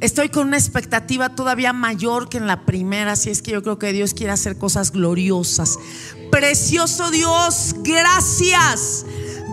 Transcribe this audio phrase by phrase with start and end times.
[0.00, 3.78] estoy con una expectativa todavía mayor que en la primera, así es que yo creo
[3.78, 5.78] que Dios quiere hacer cosas gloriosas.
[6.30, 9.06] Precioso Dios, gracias.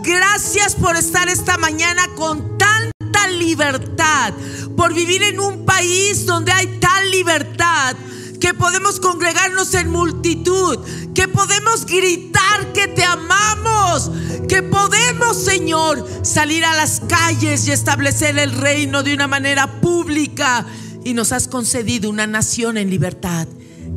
[0.04, 4.34] Gracias por estar esta mañana con tanta libertad,
[4.76, 7.96] por vivir en un país donde hay tal libertad
[8.44, 10.78] que podemos congregarnos en multitud,
[11.16, 14.12] que podemos gritar que te amamos,
[14.50, 20.66] que podemos, Señor, salir a las calles y establecer el reino de una manera pública.
[21.06, 23.48] Y nos has concedido una nación en libertad.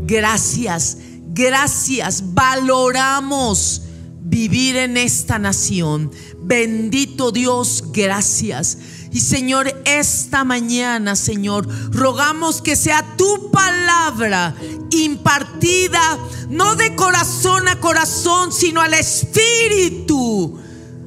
[0.04, 0.98] Gracias,
[1.30, 2.32] gracias.
[2.32, 3.82] Valoramos
[4.20, 6.12] vivir en esta nación.
[6.38, 8.78] Bendito Dios, gracias.
[9.16, 14.54] Y Señor, esta mañana, Señor, rogamos que sea tu palabra
[14.90, 16.18] impartida,
[16.50, 20.60] no de corazón a corazón, sino al Espíritu,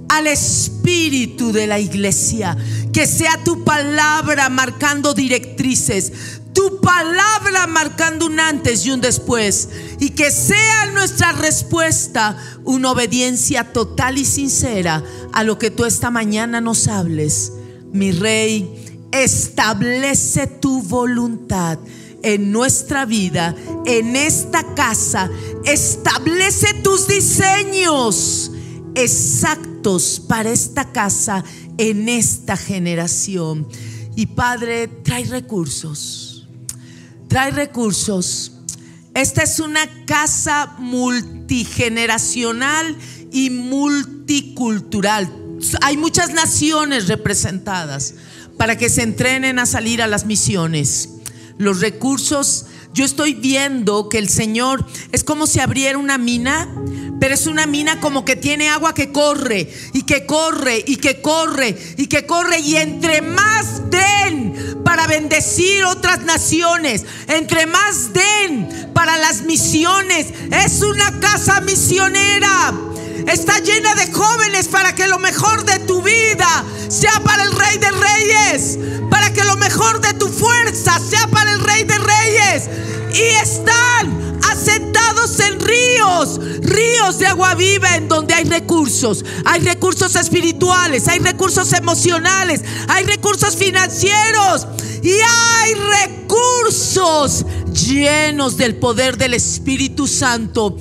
[0.09, 2.57] al Espíritu de la iglesia.
[2.91, 6.11] Que sea tu palabra marcando directrices,
[6.51, 9.69] tu palabra marcando un antes y un después.
[9.99, 16.09] Y que sea nuestra respuesta una obediencia total y sincera a lo que tú esta
[16.09, 17.51] mañana nos hables
[17.91, 18.69] mi rey,
[19.11, 21.77] establece tu voluntad
[22.23, 25.29] en nuestra vida, en esta casa.
[25.65, 28.51] Establece tus diseños
[28.95, 31.43] exactos para esta casa,
[31.77, 33.67] en esta generación.
[34.15, 36.47] Y Padre, trae recursos.
[37.27, 38.53] Trae recursos.
[39.13, 42.97] Esta es una casa multigeneracional
[43.31, 45.48] y multicultural
[45.81, 48.13] hay muchas naciones representadas
[48.57, 51.09] para que se entrenen a salir a las misiones.
[51.57, 56.67] Los recursos, yo estoy viendo que el Señor es como si abriera una mina,
[57.19, 61.21] pero es una mina como que tiene agua que corre y que corre y que
[61.21, 62.59] corre y que corre.
[62.59, 70.81] Y entre más den para bendecir otras naciones, entre más den para las misiones, es
[70.81, 72.73] una casa misionera
[73.27, 77.77] está llena de jóvenes para que lo mejor de tu vida sea para el Rey
[77.77, 78.77] de Reyes,
[79.09, 82.69] para que lo mejor de tu fuerza sea para el Rey de Reyes.
[83.13, 89.23] Y están asentados en ríos, ríos de agua viva en donde hay recursos.
[89.45, 94.67] Hay recursos espirituales, hay recursos emocionales, hay recursos financieros
[95.01, 100.77] y hay recursos llenos del poder del Espíritu Santo.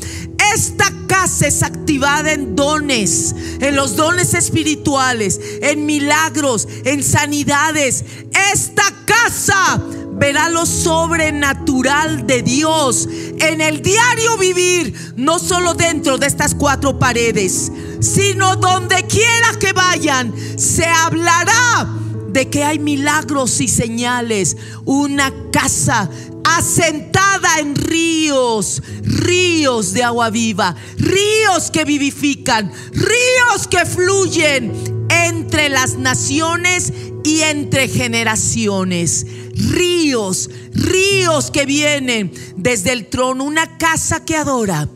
[0.54, 8.04] Esta casa es activada en dones, en los dones espirituales, en milagros, en sanidades.
[8.52, 9.82] Esta casa
[10.18, 13.08] verá lo sobrenatural de Dios
[13.40, 17.70] en el diario vivir, no solo dentro de estas cuatro paredes,
[18.00, 21.88] sino donde quiera que vayan, se hablará
[22.28, 24.56] de que hay milagros y señales.
[24.84, 26.10] Una casa
[26.44, 34.72] asentada en ríos, ríos de agua viva, ríos que vivifican, ríos que fluyen
[35.10, 36.92] entre las naciones
[37.24, 39.26] y entre generaciones.
[39.58, 44.88] Ríos, ríos que vienen desde el trono, una casa que adora,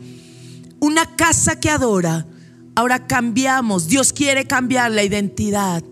[0.79, 2.25] una casa que adora.
[2.75, 5.83] Ahora cambiamos, Dios quiere cambiar la identidad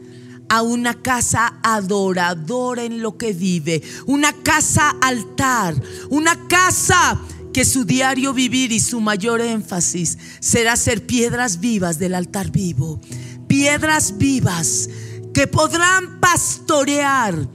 [0.50, 5.76] a una casa adoradora en lo que vive, una casa altar,
[6.10, 7.22] una casa
[7.54, 13.00] que su diario vivir y su mayor énfasis será ser piedras vivas del altar vivo,
[13.48, 14.90] piedras vivas
[15.34, 17.48] que podrán pastorear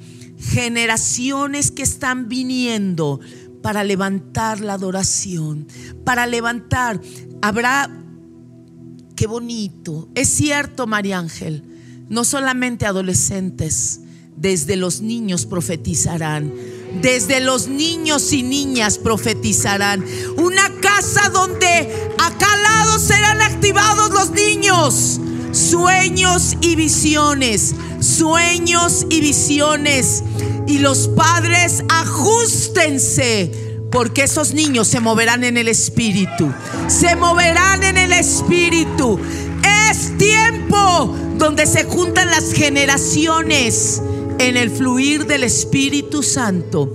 [0.51, 3.21] generaciones que están viniendo
[3.63, 5.67] para levantar la adoración,
[6.05, 7.01] para levantar,
[7.43, 7.91] habrá,
[9.17, 11.63] qué bonito, es cierto María Ángel,
[12.09, 14.01] no solamente adolescentes,
[14.37, 16.53] desde los niños profetizarán.
[17.01, 20.05] Desde los niños y niñas profetizarán.
[20.37, 25.21] Una casa donde acá al lado serán activados los niños.
[25.53, 27.75] Sueños y visiones.
[28.01, 30.23] Sueños y visiones.
[30.67, 33.53] Y los padres ajustense.
[33.91, 36.53] Porque esos niños se moverán en el espíritu.
[36.89, 39.19] Se moverán en el espíritu.
[39.91, 44.03] Es tiempo donde se juntan las generaciones
[44.39, 46.93] en el fluir del Espíritu Santo.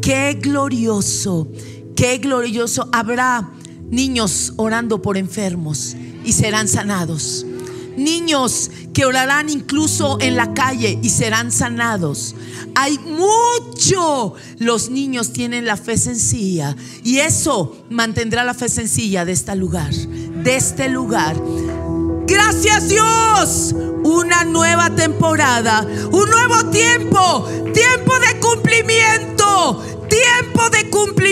[0.00, 1.48] Qué glorioso,
[1.94, 2.88] qué glorioso.
[2.92, 3.50] Habrá
[3.90, 7.44] niños orando por enfermos y serán sanados.
[7.98, 12.34] Niños que orarán incluso en la calle y serán sanados.
[12.74, 14.34] Hay mucho.
[14.58, 19.92] Los niños tienen la fe sencilla y eso mantendrá la fe sencilla de este lugar,
[19.92, 21.36] de este lugar.
[22.26, 23.74] Gracias Dios.
[24.04, 28.18] Una nueva temporada, un nuevo tiempo, tiempo
[30.70, 31.28] de cumplir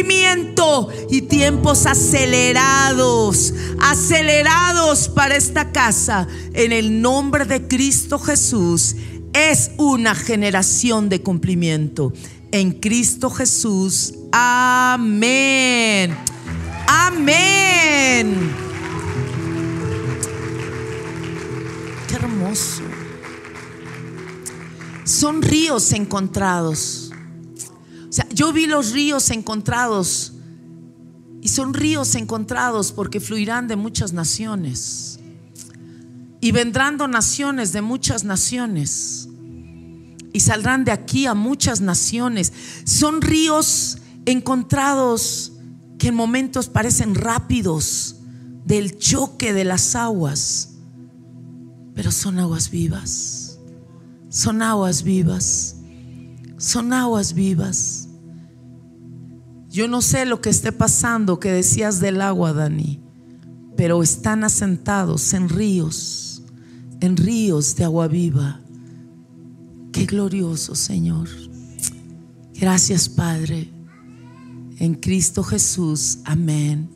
[1.22, 6.26] tiempos acelerados, acelerados para esta casa.
[6.54, 8.96] En el nombre de Cristo Jesús
[9.32, 12.12] es una generación de cumplimiento.
[12.52, 14.14] En Cristo Jesús.
[14.32, 16.16] Amén.
[16.86, 18.54] Amén.
[22.08, 22.82] Qué hermoso.
[25.04, 27.05] Son ríos encontrados.
[28.32, 30.32] Yo vi los ríos encontrados
[31.46, 35.20] y son ríos encontrados porque fluirán de muchas naciones.
[36.40, 39.28] Y vendrán donaciones de muchas naciones.
[40.32, 42.52] Y saldrán de aquí a muchas naciones.
[42.84, 45.52] Son ríos encontrados
[45.98, 48.16] que en momentos parecen rápidos
[48.64, 50.74] del choque de las aguas.
[51.94, 53.58] Pero son aguas vivas.
[54.28, 55.76] Son aguas vivas.
[56.58, 58.05] Son aguas vivas.
[59.76, 62.98] Yo no sé lo que esté pasando que decías del agua, Dani,
[63.76, 66.42] pero están asentados en ríos,
[67.02, 68.58] en ríos de agua viva.
[69.92, 71.28] Qué glorioso, Señor.
[72.54, 73.70] Gracias, Padre.
[74.78, 76.20] En Cristo Jesús.
[76.24, 76.88] Amén.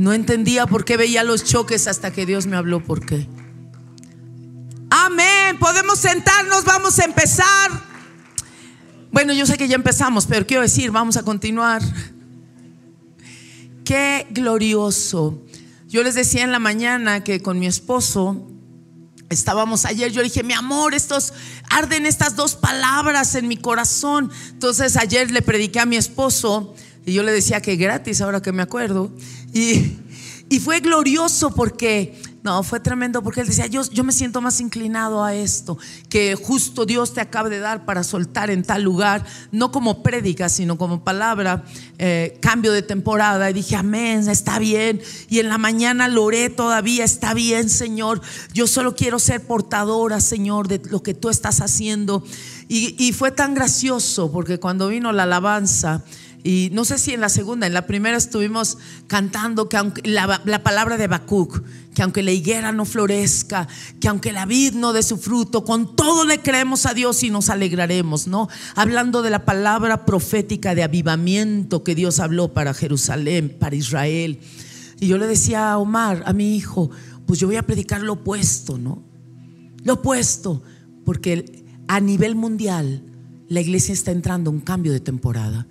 [0.00, 3.28] No entendía por qué veía los choques hasta que Dios me habló por qué.
[4.90, 5.56] Amén.
[5.60, 7.91] Podemos sentarnos, vamos a empezar.
[9.12, 11.82] Bueno, yo sé que ya empezamos, pero quiero decir, vamos a continuar.
[13.84, 15.38] Qué glorioso.
[15.86, 18.48] Yo les decía en la mañana que con mi esposo
[19.28, 21.34] estábamos ayer, yo dije, mi amor, estos
[21.68, 24.30] arden estas dos palabras en mi corazón.
[24.48, 26.74] Entonces ayer le prediqué a mi esposo
[27.04, 29.12] y yo le decía que gratis, ahora que me acuerdo.
[29.52, 29.98] Y,
[30.48, 34.60] y fue glorioso porque no, fue tremendo porque él decía, yo, yo me siento más
[34.60, 35.78] inclinado a esto,
[36.08, 40.48] que justo Dios te acaba de dar para soltar en tal lugar, no como prédica,
[40.48, 41.64] sino como palabra,
[41.98, 43.48] eh, cambio de temporada.
[43.48, 45.00] Y dije, amén, está bien.
[45.28, 48.20] Y en la mañana lo oré todavía, está bien, Señor.
[48.52, 52.24] Yo solo quiero ser portadora, Señor, de lo que tú estás haciendo.
[52.66, 56.02] Y, y fue tan gracioso porque cuando vino la alabanza,
[56.44, 60.42] y no sé si en la segunda, en la primera estuvimos cantando que aunque la,
[60.44, 61.62] la, palabra de Bacuc,
[61.94, 63.68] que aunque la higuera no florezca,
[64.00, 67.30] que aunque la vid no dé su fruto, con todo le creemos a Dios y
[67.30, 68.48] nos alegraremos, ¿no?
[68.74, 74.40] Hablando de la palabra profética de avivamiento que Dios habló para Jerusalén, para Israel.
[74.98, 76.90] Y yo le decía a Omar, a mi hijo,
[77.24, 79.04] pues yo voy a predicar lo opuesto, ¿no?
[79.84, 80.62] Lo opuesto,
[81.04, 83.04] porque a nivel mundial
[83.48, 85.68] la iglesia está entrando a un cambio de temporada.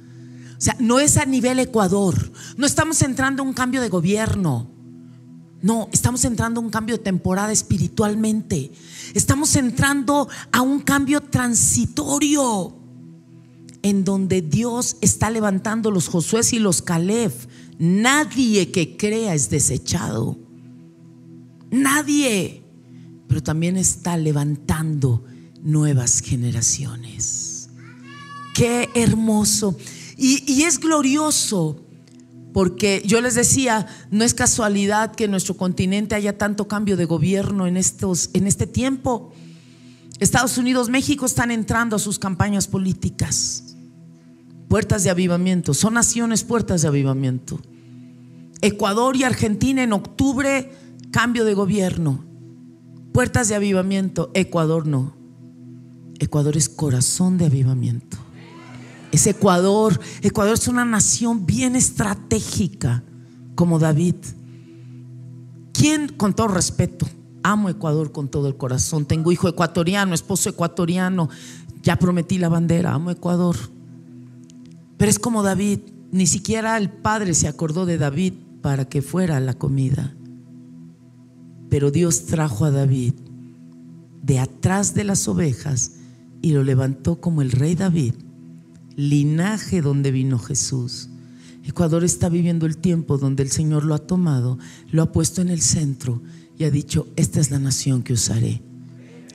[0.61, 2.31] O sea, no es a nivel Ecuador.
[2.55, 4.69] No estamos entrando a un cambio de gobierno.
[5.59, 8.71] No, estamos entrando a un cambio de temporada espiritualmente.
[9.15, 12.75] Estamos entrando a un cambio transitorio
[13.81, 17.33] en donde Dios está levantando los Josué y los Caleb.
[17.79, 20.37] Nadie que crea es desechado.
[21.71, 22.61] Nadie.
[23.27, 25.23] Pero también está levantando
[25.63, 27.67] nuevas generaciones.
[28.53, 29.75] Qué hermoso.
[30.23, 31.81] Y, es glorioso
[32.53, 37.05] porque yo les decía, no es casualidad que en nuestro continente haya tanto cambio de
[37.05, 39.33] gobierno en, estos, en este tiempo.
[40.19, 43.75] Estados Unidos, México están entrando a sus campañas políticas.
[44.67, 47.59] Puertas de avivamiento, son naciones puertas de avivamiento.
[48.61, 50.71] Ecuador y Argentina en octubre,
[51.09, 52.23] cambio de gobierno.
[53.11, 55.15] Puertas de avivamiento, Ecuador no.
[56.19, 58.19] Ecuador es corazón de avivamiento
[59.11, 59.99] es Ecuador.
[60.21, 63.03] Ecuador es una nación bien estratégica
[63.55, 64.15] como David.
[65.73, 67.05] ¿Quién, con todo respeto,
[67.43, 69.05] amo Ecuador con todo el corazón?
[69.05, 71.29] Tengo hijo ecuatoriano, esposo ecuatoriano,
[71.83, 73.55] ya prometí la bandera, amo Ecuador.
[74.97, 75.79] Pero es como David,
[76.11, 80.13] ni siquiera el padre se acordó de David para que fuera la comida.
[81.69, 83.13] Pero Dios trajo a David
[84.21, 85.93] de atrás de las ovejas
[86.41, 88.13] y lo levantó como el rey David
[88.95, 91.09] linaje donde vino Jesús.
[91.63, 94.57] Ecuador está viviendo el tiempo donde el Señor lo ha tomado,
[94.91, 96.21] lo ha puesto en el centro
[96.57, 98.61] y ha dicho, esta es la nación que usaré.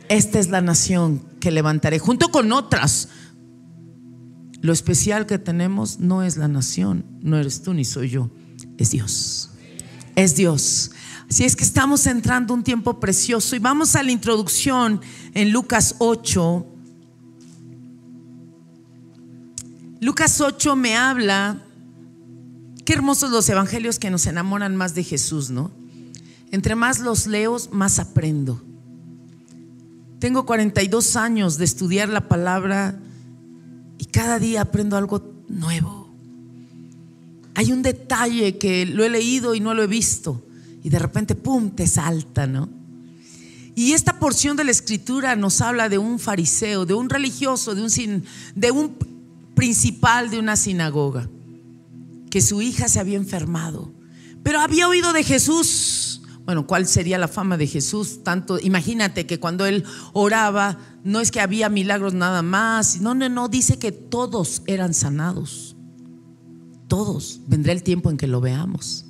[0.08, 3.08] Esta es la nación que levantaré, junto con otras.
[4.60, 8.30] Lo especial que tenemos no es la nación, no eres tú ni soy yo,
[8.78, 9.50] es Dios.
[10.14, 10.92] Es Dios.
[11.28, 15.00] Así es que estamos entrando un tiempo precioso y vamos a la introducción
[15.34, 16.66] en Lucas 8,
[20.00, 21.62] Lucas 8 me habla,
[22.84, 25.70] qué hermosos los evangelios que nos enamoran más de Jesús, ¿no?
[26.50, 28.62] Entre más los leo, más aprendo.
[30.18, 32.98] Tengo 42 años de estudiar la palabra
[33.98, 36.06] y cada día aprendo algo nuevo.
[37.54, 40.44] hay un detalle que lo he leído y no lo he visto.
[40.82, 42.68] Y de repente, ¡pum!, te salta, ¿no?
[43.74, 47.82] Y esta porción de la escritura nos habla de un fariseo, de un religioso, de
[47.82, 48.24] un,
[48.54, 48.90] de un
[49.56, 51.28] principal de una sinagoga,
[52.30, 53.92] que su hija se había enfermado,
[54.44, 56.22] pero había oído de Jesús.
[56.44, 58.22] Bueno, ¿cuál sería la fama de Jesús?
[58.22, 59.82] Tanto, imagínate que cuando él
[60.12, 64.94] oraba, no es que había milagros nada más, no, no, no, dice que todos eran
[64.94, 65.74] sanados.
[66.86, 69.06] Todos, vendrá el tiempo en que lo veamos.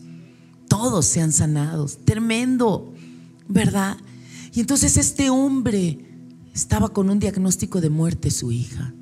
[0.68, 1.98] Todos sean sanados.
[2.04, 2.94] Tremendo,
[3.48, 3.98] ¿verdad?
[4.54, 5.98] Y entonces este hombre
[6.54, 8.94] estaba con un diagnóstico de muerte su hija.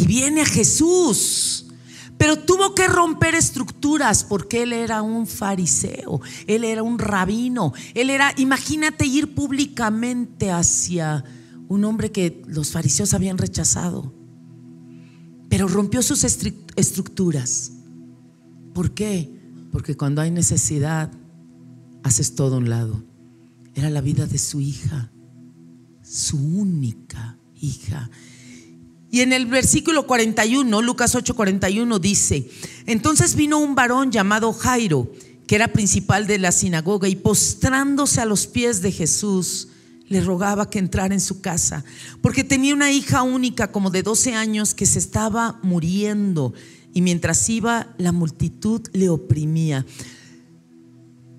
[0.00, 1.66] Y viene a Jesús.
[2.16, 8.10] Pero tuvo que romper estructuras porque él era un fariseo, él era un rabino, él
[8.10, 11.24] era, imagínate ir públicamente hacia
[11.68, 14.14] un hombre que los fariseos habían rechazado.
[15.48, 17.72] Pero rompió sus estructuras.
[18.74, 19.30] ¿Por qué?
[19.72, 21.10] Porque cuando hay necesidad,
[22.02, 23.02] haces todo a un lado
[23.74, 25.10] era la vida de su hija,
[26.02, 28.10] su única hija.
[29.10, 32.48] Y en el versículo 41, Lucas 8, 41 dice,
[32.86, 35.12] entonces vino un varón llamado Jairo,
[35.46, 39.68] que era principal de la sinagoga, y postrándose a los pies de Jesús,
[40.06, 41.84] le rogaba que entrara en su casa,
[42.22, 46.54] porque tenía una hija única como de 12 años que se estaba muriendo,
[46.92, 49.86] y mientras iba la multitud le oprimía.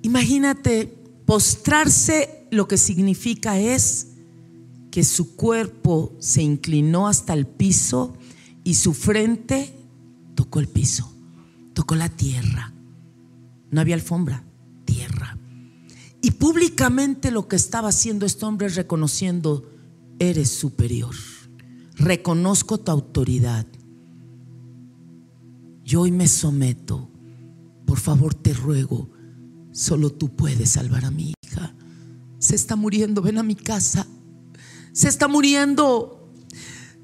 [0.02, 1.02] Imagínate
[1.32, 4.08] Postrarse lo que significa es
[4.92, 8.14] que su cuerpo se inclinó hasta el piso
[8.64, 9.74] y su frente
[10.36, 11.12] tocó el piso,
[11.74, 12.74] tocó la tierra.
[13.72, 14.44] No había alfombra,
[14.86, 15.38] tierra.
[16.22, 19.72] Y públicamente lo que estaba haciendo este hombre es reconociendo,
[20.20, 21.16] eres superior,
[21.96, 23.66] reconozco tu autoridad.
[25.84, 27.10] Yo hoy me someto,
[27.86, 29.10] por favor te ruego,
[29.72, 31.74] Solo tú puedes salvar a mi hija.
[32.40, 34.06] Se está muriendo, ven a mi casa.
[34.92, 36.34] Se está muriendo.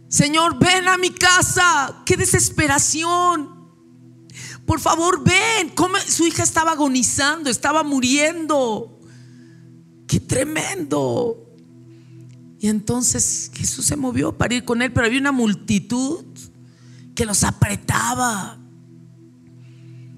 [0.08, 2.04] Señor, ven a mi casa.
[2.06, 3.58] Qué desesperación.
[4.66, 5.74] Por favor, ven.
[6.08, 9.00] Su hija estaba agonizando, estaba muriendo.
[10.08, 11.48] Qué tremendo.
[12.60, 16.26] Y entonces Jesús se movió para ir con él, pero había una multitud
[17.14, 18.58] que los apretaba.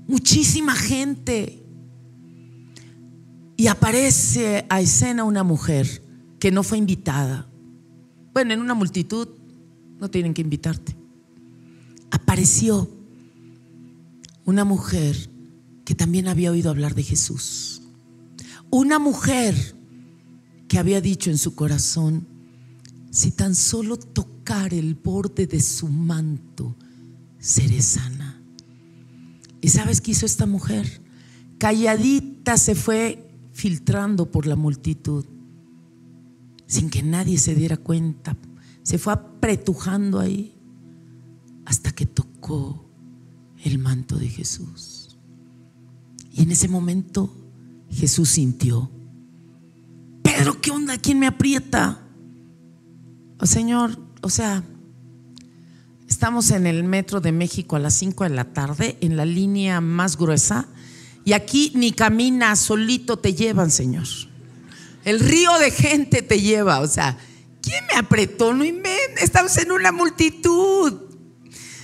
[0.08, 1.64] Muchísima gente.
[3.58, 6.02] Y aparece a escena una mujer
[6.40, 7.49] que no fue invitada.
[8.34, 9.28] Bueno, en una multitud
[10.00, 10.96] no tienen que invitarte.
[12.12, 12.90] Apareció
[14.46, 15.30] una mujer
[15.86, 17.82] que también había oído hablar de Jesús.
[18.70, 19.56] Una mujer
[20.68, 22.28] que había dicho en su corazón,
[23.12, 26.76] si tan solo tocar el borde de su manto,
[27.40, 28.42] seré sana.
[29.62, 31.02] ¿Y sabes qué hizo esta mujer?
[31.58, 35.26] Calladita se fue filtrando por la multitud,
[36.70, 38.38] sin que nadie se diera cuenta.
[38.84, 40.56] Se fue apretujando ahí
[41.66, 42.90] hasta que tocó
[43.64, 45.18] el manto de Jesús.
[46.32, 47.36] Y en ese momento
[47.90, 48.92] Jesús sintió,
[50.22, 50.98] Pedro, ¿qué onda?
[51.00, 52.08] ¿Quién me aprieta?
[53.40, 54.64] Oh, Señor, o sea,
[56.08, 59.82] estamos en el metro de México a las 5 de la tarde, en la línea
[59.82, 60.68] más gruesa
[61.26, 64.06] y aquí ni camina, solito te llevan, Señor.
[65.04, 66.80] El río de gente te lleva.
[66.80, 67.18] O sea,
[67.62, 68.54] ¿quién me apretó?
[68.54, 68.64] No
[69.22, 70.94] Estamos en una multitud.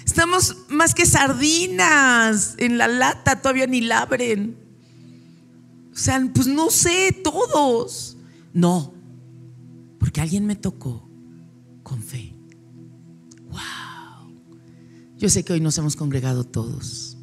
[0.05, 4.57] Estamos más que sardinas en la lata, todavía ni la abren.
[5.93, 8.17] O sea, pues no sé, todos.
[8.53, 8.93] No,
[9.99, 11.09] porque alguien me tocó
[11.83, 12.33] con fe.
[13.49, 14.33] Wow.
[15.17, 17.15] Yo sé que hoy nos hemos congregado todos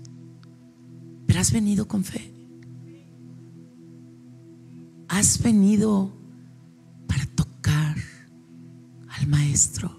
[1.33, 2.31] pero has venido con fe.
[5.13, 6.11] Has venido
[7.07, 7.97] para tocar
[9.09, 9.95] al maestro.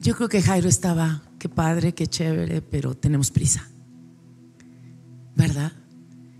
[0.00, 3.68] Yo creo que Jairo estaba, qué padre, qué chévere, pero tenemos prisa.
[5.34, 5.72] ¿Verdad?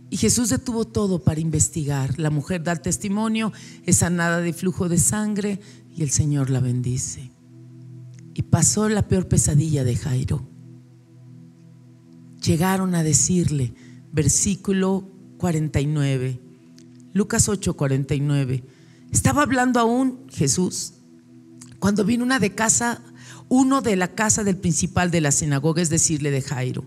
[0.09, 2.19] Y Jesús detuvo todo para investigar.
[2.19, 3.53] La mujer da testimonio,
[3.85, 5.61] es sanada de flujo de sangre
[5.97, 7.33] y el Señor la bendice.
[8.35, 10.51] Y pasó la peor pesadilla de Jairo
[12.41, 13.75] llegaron a decirle,
[14.13, 16.41] versículo 49,
[17.13, 18.65] Lucas 8, 49,
[19.11, 20.95] estaba hablando aún Jesús
[21.79, 23.03] cuando vino una de casa,
[23.49, 26.85] uno de la casa del principal de la sinagoga, es decirle de Jairo,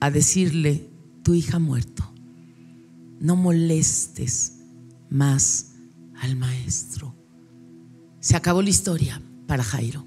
[0.00, 0.88] a decirle,
[1.22, 2.12] tu hija muerto,
[3.20, 4.58] no molestes
[5.10, 5.72] más
[6.20, 7.14] al maestro.
[8.20, 10.06] Se acabó la historia para Jairo.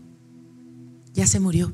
[1.13, 1.73] Ya se murió.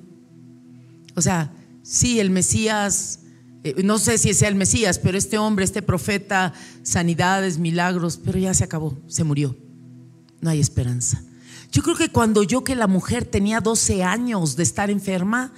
[1.16, 3.20] O sea, Sí, el Mesías
[3.64, 6.54] eh, no sé si sea el Mesías, pero este hombre, este profeta,
[6.84, 9.56] sanidades, milagros, pero ya se acabó, se murió.
[10.42, 11.24] No hay esperanza.
[11.72, 15.54] Yo creo que cuando yo que la mujer tenía 12 años de estar enferma,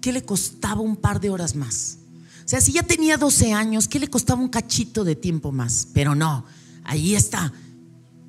[0.00, 1.98] ¿qué le costaba un par de horas más?
[2.44, 5.88] O sea, si ya tenía 12 años, ¿qué le costaba un cachito de tiempo más?
[5.92, 6.46] Pero no,
[6.84, 7.52] ahí está,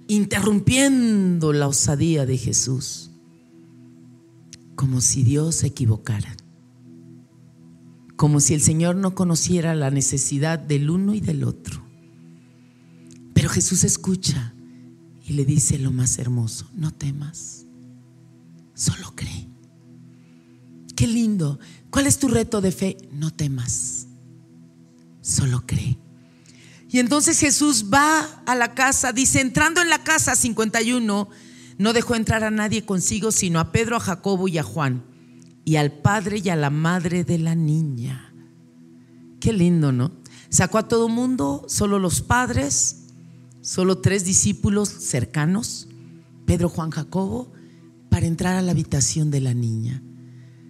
[0.09, 3.11] interrumpiendo la osadía de Jesús,
[4.75, 6.35] como si Dios se equivocara,
[8.19, 11.81] como si el Señor no conociera la necesidad del uno y del otro.
[13.33, 14.53] Pero Jesús escucha
[15.25, 17.65] y le dice lo más hermoso, no temas,
[18.73, 19.47] solo cree.
[20.97, 21.61] Qué lindo.
[21.89, 22.97] ¿Cuál es tu reto de fe?
[23.13, 24.07] No temas
[25.21, 25.97] solo cree.
[26.89, 31.29] Y entonces Jesús va a la casa, dice, entrando en la casa 51,
[31.77, 35.05] no dejó entrar a nadie consigo, sino a Pedro, a Jacobo y a Juan,
[35.69, 38.33] y al padre y a la madre de la niña.
[39.39, 40.11] Qué lindo, ¿no?
[40.49, 43.05] Sacó a todo mundo, solo los padres,
[43.61, 45.87] solo tres discípulos cercanos,
[46.47, 47.51] Pedro, Juan, Jacobo,
[48.09, 50.01] para entrar a la habitación de la niña.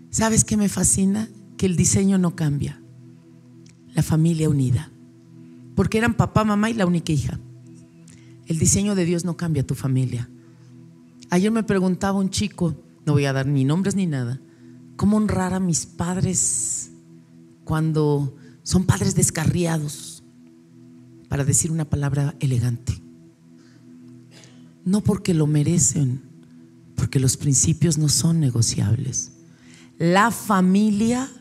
[0.09, 1.29] ¿Sabes qué me fascina?
[1.55, 2.81] Que el diseño no cambia
[3.93, 4.91] la familia unida.
[5.75, 7.39] Porque eran papá, mamá y la única hija.
[8.47, 10.29] El diseño de Dios no cambia tu familia.
[11.29, 12.75] Ayer me preguntaba un chico,
[13.05, 14.41] no voy a dar ni nombres ni nada,
[14.99, 16.91] ¿cómo honrar a mis padres
[17.63, 20.23] cuando son padres descarriados?
[21.29, 23.01] Para decir una palabra elegante.
[24.83, 26.21] No porque lo merecen,
[26.95, 29.31] porque los principios no son negociables.
[29.97, 31.31] La familia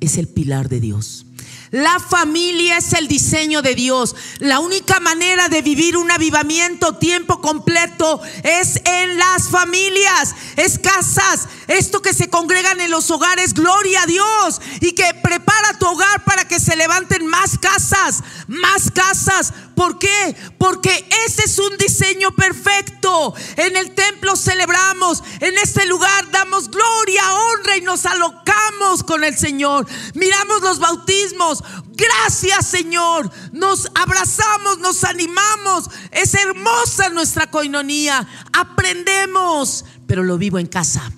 [0.00, 1.26] es el pilar de Dios.
[1.74, 4.14] La familia es el diseño de Dios.
[4.38, 11.48] La única manera de vivir un avivamiento tiempo completo es en las familias, es casas,
[11.66, 16.22] esto que se congregan en los hogares, gloria a Dios, y que prepara tu hogar
[16.22, 19.52] para que se levanten más casas, más casas.
[19.74, 20.36] ¿Por qué?
[20.58, 23.34] Porque ese es un diseño perfecto.
[23.56, 29.36] En el templo celebramos, en este lugar damos gloria, honra y nos alocamos con el
[29.36, 29.86] Señor.
[30.14, 31.62] Miramos los bautismos,
[31.96, 33.30] Gracias Señor.
[33.52, 35.88] Nos abrazamos, nos animamos.
[36.10, 38.26] Es hermosa nuestra coinonía.
[38.52, 41.12] Aprendemos, pero lo vivo en casa.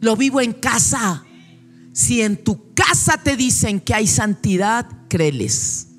[0.00, 1.24] Lo vivo en casa.
[1.92, 5.89] Si en tu casa te dicen que hay santidad, créeles.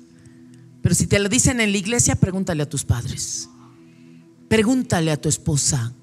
[0.82, 3.48] Pero si te lo dicen en la iglesia, pregúntale a tus padres.
[4.48, 5.94] Pregúntale a tu esposa.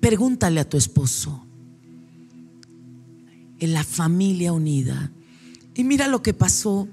[0.00, 1.46] Pregúntale a tu esposo.
[3.58, 5.12] En la familia unida
[5.74, 6.88] y mira lo que pasó.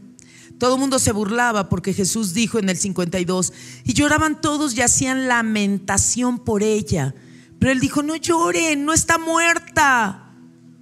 [0.58, 3.54] Todo el mundo se burlaba porque Jesús dijo en el 52,
[3.86, 7.16] y lloraban todos y hacían lamentación por ella.
[7.60, 10.34] Pero él dijo, no lloren, no está muerta,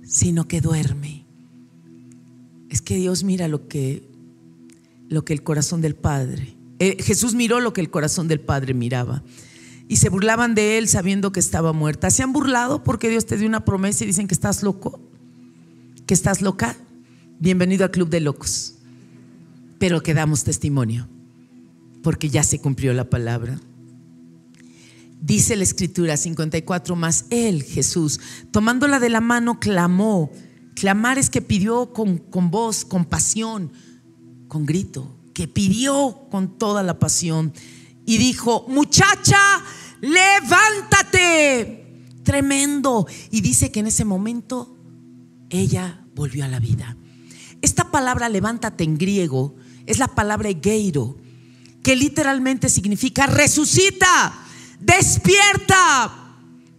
[0.03, 1.25] sino que duerme.
[2.69, 4.06] Es que Dios mira lo que,
[5.09, 6.55] lo que el corazón del Padre.
[6.79, 9.23] Eh, Jesús miró lo que el corazón del Padre miraba.
[9.87, 12.11] Y se burlaban de él sabiendo que estaba muerta.
[12.11, 14.99] ¿Se han burlado porque Dios te dio una promesa y dicen que estás loco?
[16.05, 16.75] ¿Que estás loca?
[17.39, 18.75] bienvenido al Club de Locos.
[19.79, 21.07] Pero que damos testimonio,
[22.01, 23.59] porque ya se cumplió la palabra.
[25.21, 28.19] Dice la escritura 54 más, él, Jesús,
[28.51, 30.31] tomándola de la mano, clamó.
[30.75, 33.71] Clamar es que pidió con, con voz, con pasión,
[34.47, 37.53] con grito, que pidió con toda la pasión.
[38.05, 39.39] Y dijo, muchacha,
[40.01, 41.85] levántate.
[42.23, 43.07] Tremendo.
[43.31, 44.77] Y dice que en ese momento
[45.49, 46.97] ella volvió a la vida.
[47.61, 49.55] Esta palabra levántate en griego
[49.87, 51.17] es la palabra geiro,
[51.81, 54.37] que literalmente significa resucita,
[54.79, 56.35] despierta,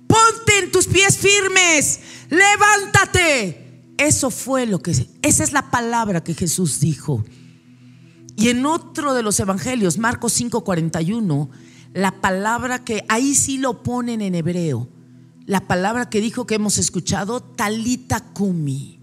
[0.07, 3.65] ponte en tus pies firmes, levántate.
[3.97, 7.25] Eso fue lo que, esa es la palabra que Jesús dijo.
[8.39, 11.51] Y en otro de los evangelios, Marcos 5:41,
[11.93, 14.89] la palabra que ahí sí lo ponen en hebreo,
[15.45, 19.01] la palabra que dijo que hemos escuchado, talita kumi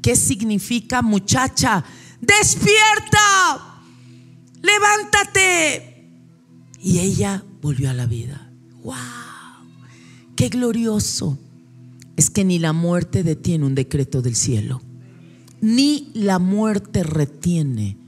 [0.00, 1.84] ¿Qué significa muchacha?
[2.20, 3.82] Despierta,
[4.62, 6.10] levántate.
[6.80, 8.48] Y ella volvió a la vida.
[8.84, 8.94] ¡Wow!
[10.36, 11.36] ¡Qué glorioso!
[12.16, 14.82] Es que ni la muerte detiene un decreto del cielo,
[15.60, 18.01] ni la muerte retiene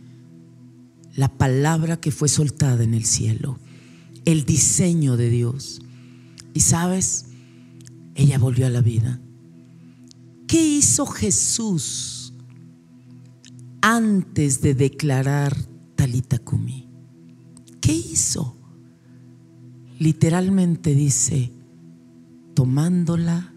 [1.16, 3.59] la palabra que fue soltada en el cielo,
[4.24, 5.81] el diseño de Dios.
[6.53, 7.27] Y sabes,
[8.14, 9.20] ella volvió a la vida.
[10.46, 12.35] ¿Qué hizo Jesús
[13.81, 15.57] antes de declarar
[15.94, 16.88] Talita Kumi?
[17.81, 18.57] ¿Qué hizo?
[19.98, 21.53] Literalmente dice,
[22.55, 23.53] tomándola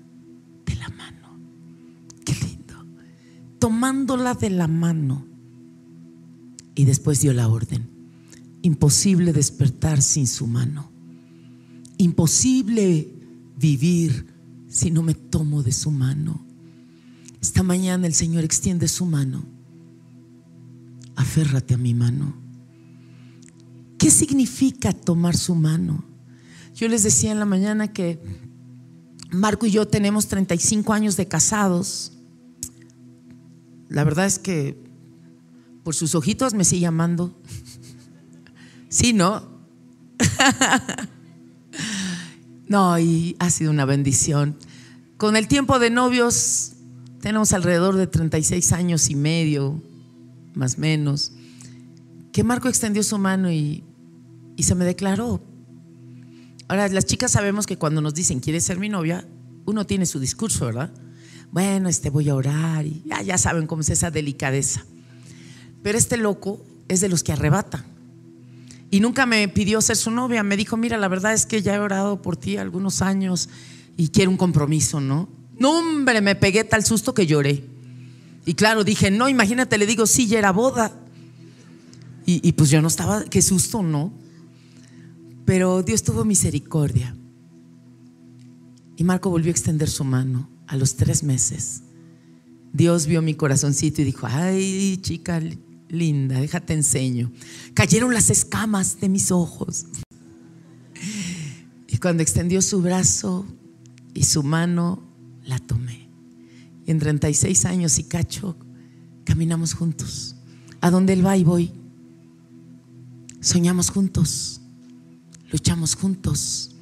[0.65, 1.39] de la mano.
[2.25, 2.75] Qué lindo.
[3.59, 5.26] Tomándola de la mano.
[6.77, 7.89] Y después dio la orden.
[8.61, 10.91] Imposible despertar sin su mano.
[11.97, 13.11] Imposible
[13.57, 14.27] vivir
[14.69, 16.45] si no me tomo de su mano.
[17.41, 19.43] Esta mañana el Señor extiende su mano.
[21.15, 22.35] Aférrate a mi mano.
[23.97, 26.05] ¿Qué significa tomar su mano?
[26.75, 28.19] Yo les decía en la mañana que
[29.31, 32.13] Marco y yo tenemos 35 años de casados.
[33.89, 34.86] La verdad es que
[35.87, 37.33] por sus ojitos me sigue amando.
[38.89, 39.41] Sí, ¿no?
[42.67, 44.57] No, y ha sido una bendición.
[45.15, 46.73] Con el tiempo de novios
[47.21, 49.81] tenemos alrededor de 36 años y medio,
[50.53, 51.31] más menos,
[52.33, 53.85] que Marco extendió su mano y,
[54.57, 55.41] y se me declaró.
[56.67, 59.25] Ahora, las chicas sabemos que cuando nos dicen, ¿quieres ser mi novia?
[59.63, 60.91] Uno tiene su discurso, ¿verdad?
[61.49, 64.83] Bueno, este voy a orar y ya, ya saben cómo es esa delicadeza.
[65.87, 67.85] Pero este loco es de los que arrebata.
[68.91, 70.43] Y nunca me pidió ser su novia.
[70.43, 73.47] Me dijo, mira, la verdad es que ya he orado por ti algunos años
[73.95, 75.29] y quiero un compromiso, ¿no?
[75.57, 77.63] No, hombre, me pegué tal susto que lloré.
[78.45, 80.91] Y claro, dije, no, imagínate, le digo, sí, ya era boda.
[82.25, 84.11] Y, y pues yo no estaba, qué susto, ¿no?
[85.45, 87.15] Pero Dios tuvo misericordia.
[88.97, 91.83] Y Marco volvió a extender su mano a los tres meses.
[92.73, 95.39] Dios vio mi corazoncito y dijo, ay, chica
[95.89, 97.31] linda, déjate enseño.
[97.73, 99.85] Cayeron las escamas de mis ojos.
[101.87, 103.45] Y cuando extendió su brazo
[104.13, 105.03] y su mano,
[105.45, 106.09] la tomé.
[106.85, 108.57] Y en 36 años y cacho,
[109.23, 110.35] caminamos juntos.
[110.81, 111.71] A donde él va y voy.
[113.39, 114.61] Soñamos juntos.
[115.51, 116.75] Luchamos juntos.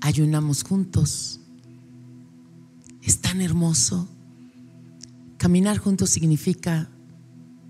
[0.00, 1.40] Ayunamos juntos.
[3.02, 4.08] Es tan hermoso.
[5.38, 6.88] Caminar juntos significa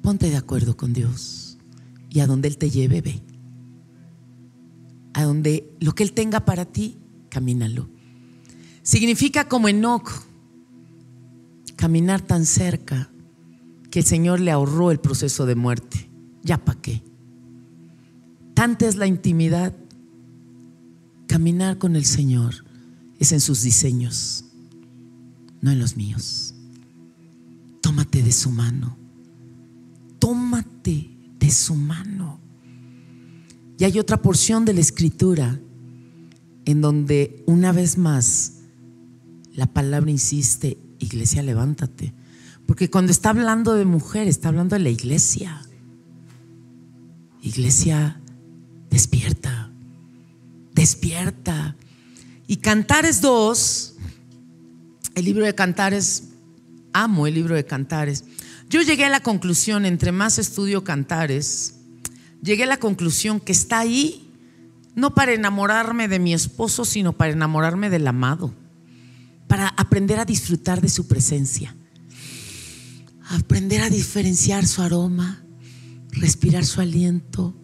[0.03, 1.57] ponte de acuerdo con Dios
[2.11, 3.23] y a donde Él te lleve, ve.
[5.15, 6.99] A donde lo que Él tenga para ti,
[7.31, 7.89] camínalo.
[8.83, 10.11] Significa como Enoch,
[11.77, 13.11] caminar tan cerca
[13.91, 16.11] que el Señor le ahorró el proceso de muerte.
[16.43, 17.03] ¿Ya para qué?
[18.55, 19.75] Tanta es la intimidad.
[21.29, 22.67] Caminar con el Señor
[23.19, 24.45] es en sus diseños,
[25.61, 26.55] no en los míos.
[27.81, 29.02] Tómate de su mano
[30.23, 32.39] tómate de su mano.
[33.77, 35.59] Y hay otra porción de la escritura
[36.65, 38.59] en donde una vez más
[39.53, 42.15] la palabra insiste, iglesia, levántate.
[42.67, 45.61] Porque cuando está hablando de mujer, está hablando de la iglesia.
[47.43, 48.21] Iglesia,
[48.91, 49.73] despierta,
[50.73, 51.75] despierta.
[52.47, 53.97] Y Cantares 2,
[55.17, 56.29] el libro de Cantares,
[56.93, 58.25] amo el libro de Cantares.
[58.73, 61.75] Yo llegué a la conclusión, entre más estudio cantares,
[62.43, 64.33] llegué a la conclusión que está ahí
[64.95, 68.55] no para enamorarme de mi esposo, sino para enamorarme del amado,
[69.47, 71.77] para aprender a disfrutar de su presencia,
[73.29, 75.45] aprender a diferenciar su aroma,
[76.09, 77.55] respirar su aliento,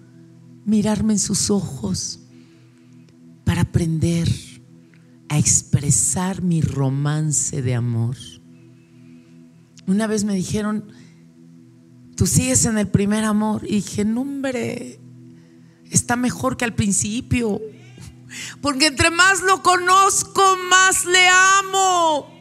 [0.67, 2.21] mirarme en sus ojos,
[3.47, 4.29] para aprender
[5.31, 8.38] a expresar mi romance de amor.
[9.89, 10.93] Una vez me dijeron,
[12.15, 13.63] tú sigues en el primer amor.
[13.65, 15.01] Y dije, no, hombre,
[15.91, 17.59] está mejor que al principio.
[18.61, 22.39] Porque entre más lo conozco, más le amo.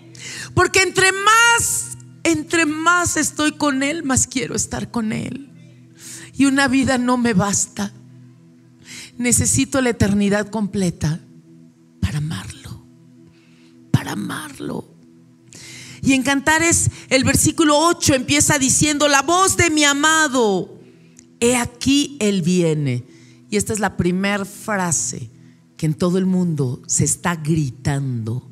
[0.53, 5.49] Porque entre más, entre más estoy con Él, más quiero estar con Él.
[6.33, 7.93] Y una vida no me basta.
[9.17, 11.21] Necesito la eternidad completa
[12.01, 12.85] para amarlo.
[13.91, 14.96] Para amarlo.
[16.01, 20.79] Y en Cantares el versículo 8 empieza diciendo, la voz de mi amado,
[21.39, 23.05] he aquí él viene.
[23.49, 25.29] Y esta es la primera frase
[25.77, 28.49] que en todo el mundo se está gritando.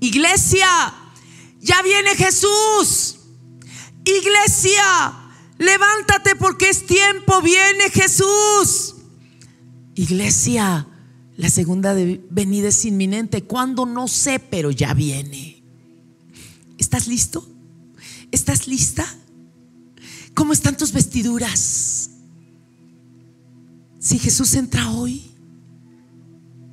[0.00, 0.66] Iglesia,
[1.60, 3.18] ya viene Jesús.
[4.04, 5.12] Iglesia,
[5.58, 8.96] levántate porque es tiempo, viene Jesús.
[9.94, 10.86] Iglesia,
[11.36, 11.94] la segunda
[12.30, 13.42] venida es inminente.
[13.42, 13.86] ¿Cuándo?
[13.86, 15.51] No sé, pero ya viene.
[16.82, 17.46] ¿Estás listo?
[18.32, 19.06] ¿Estás lista?
[20.34, 22.10] ¿Cómo están tus vestiduras?
[24.00, 25.30] Si Jesús entra hoy,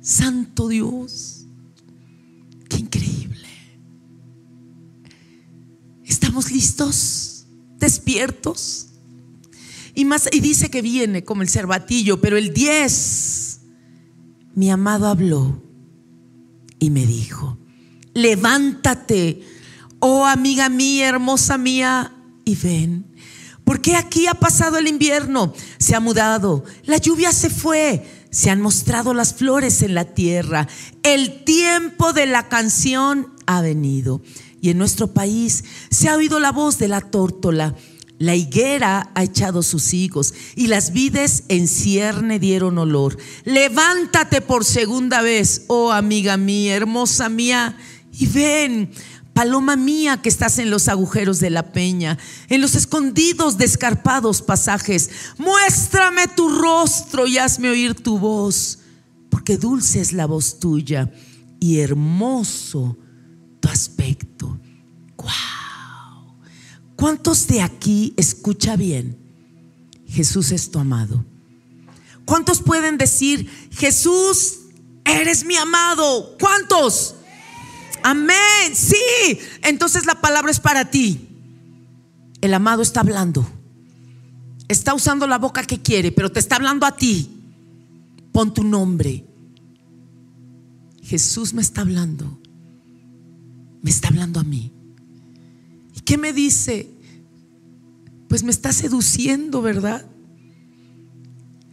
[0.00, 1.46] Santo Dios,
[2.68, 3.46] qué increíble.
[6.04, 7.46] ¿Estamos listos?
[7.78, 8.88] ¿Despiertos?
[9.94, 13.60] Y más y dice que viene como el cervatillo, pero el 10
[14.56, 15.62] mi amado habló
[16.80, 17.58] y me dijo,
[18.12, 19.49] "Levántate,
[20.00, 22.12] oh amiga mía, hermosa mía,
[22.44, 23.06] y ven,
[23.64, 28.60] Porque aquí ha pasado el invierno, se ha mudado, la lluvia se fue, se han
[28.60, 30.66] mostrado las flores en la tierra,
[31.02, 34.22] el tiempo de la canción ha venido.
[34.62, 37.74] Y en nuestro país se ha oído la voz de la tórtola.
[38.18, 43.16] La higuera ha echado sus higos y las vides en cierne dieron olor.
[43.44, 47.78] Levántate por segunda vez, oh amiga mía, hermosa mía,
[48.12, 48.90] y ven,
[49.40, 52.18] paloma mía que estás en los agujeros de la peña,
[52.50, 55.08] en los escondidos descarpados pasajes.
[55.38, 58.80] Muéstrame tu rostro y hazme oír tu voz,
[59.30, 61.10] porque dulce es la voz tuya
[61.58, 62.98] y hermoso
[63.60, 64.60] tu aspecto.
[65.16, 66.36] ¡Wow!
[66.94, 69.16] ¿Cuántos de aquí escucha bien?
[70.06, 71.24] Jesús es tu amado.
[72.26, 74.58] ¿Cuántos pueden decir, Jesús,
[75.02, 76.36] eres mi amado?
[76.38, 77.14] ¿Cuántos?
[78.02, 79.38] Amén, sí.
[79.62, 81.28] Entonces la palabra es para ti.
[82.40, 83.46] El amado está hablando.
[84.68, 87.28] Está usando la boca que quiere, pero te está hablando a ti.
[88.32, 89.24] Pon tu nombre.
[91.02, 92.40] Jesús me está hablando.
[93.82, 94.72] Me está hablando a mí.
[95.96, 96.88] ¿Y qué me dice?
[98.28, 100.06] Pues me está seduciendo, ¿verdad?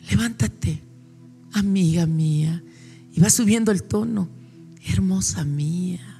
[0.09, 0.81] Levántate,
[1.53, 2.63] amiga mía.
[3.13, 4.27] Y va subiendo el tono.
[4.87, 6.16] Hermosa mía.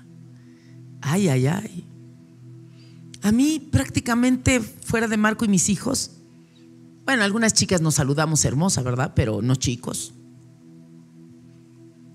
[1.10, 1.86] Ay, ay, ay.
[3.22, 6.12] A mí prácticamente fuera de Marco y mis hijos,
[7.06, 9.14] bueno, algunas chicas nos saludamos hermosa, ¿verdad?
[9.16, 10.14] Pero no chicos.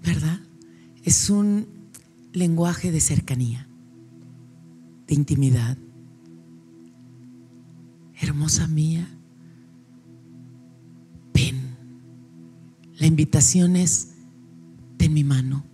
[0.03, 0.41] ¿Verdad?
[1.03, 1.67] Es un
[2.33, 3.67] lenguaje de cercanía,
[5.07, 5.79] de intimidad.
[8.21, 9.09] Hermosa mía,
[11.33, 11.77] ven.
[12.99, 14.17] La invitación es,
[14.99, 15.65] ten mi mano,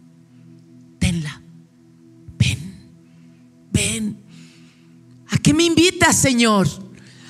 [5.29, 6.67] ¿A qué me invitas, Señor?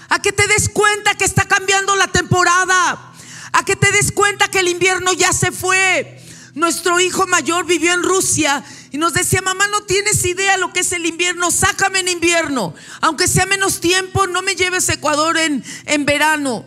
[0.08, 3.12] A que te des cuenta que está cambiando la temporada.
[3.52, 6.22] A que te des cuenta que el invierno ya se fue.
[6.54, 10.80] Nuestro hijo mayor vivió en Rusia y nos decía, mamá, no tienes idea lo que
[10.80, 12.74] es el invierno, sácame en invierno.
[13.00, 16.64] Aunque sea menos tiempo, no me lleves a Ecuador en, en verano.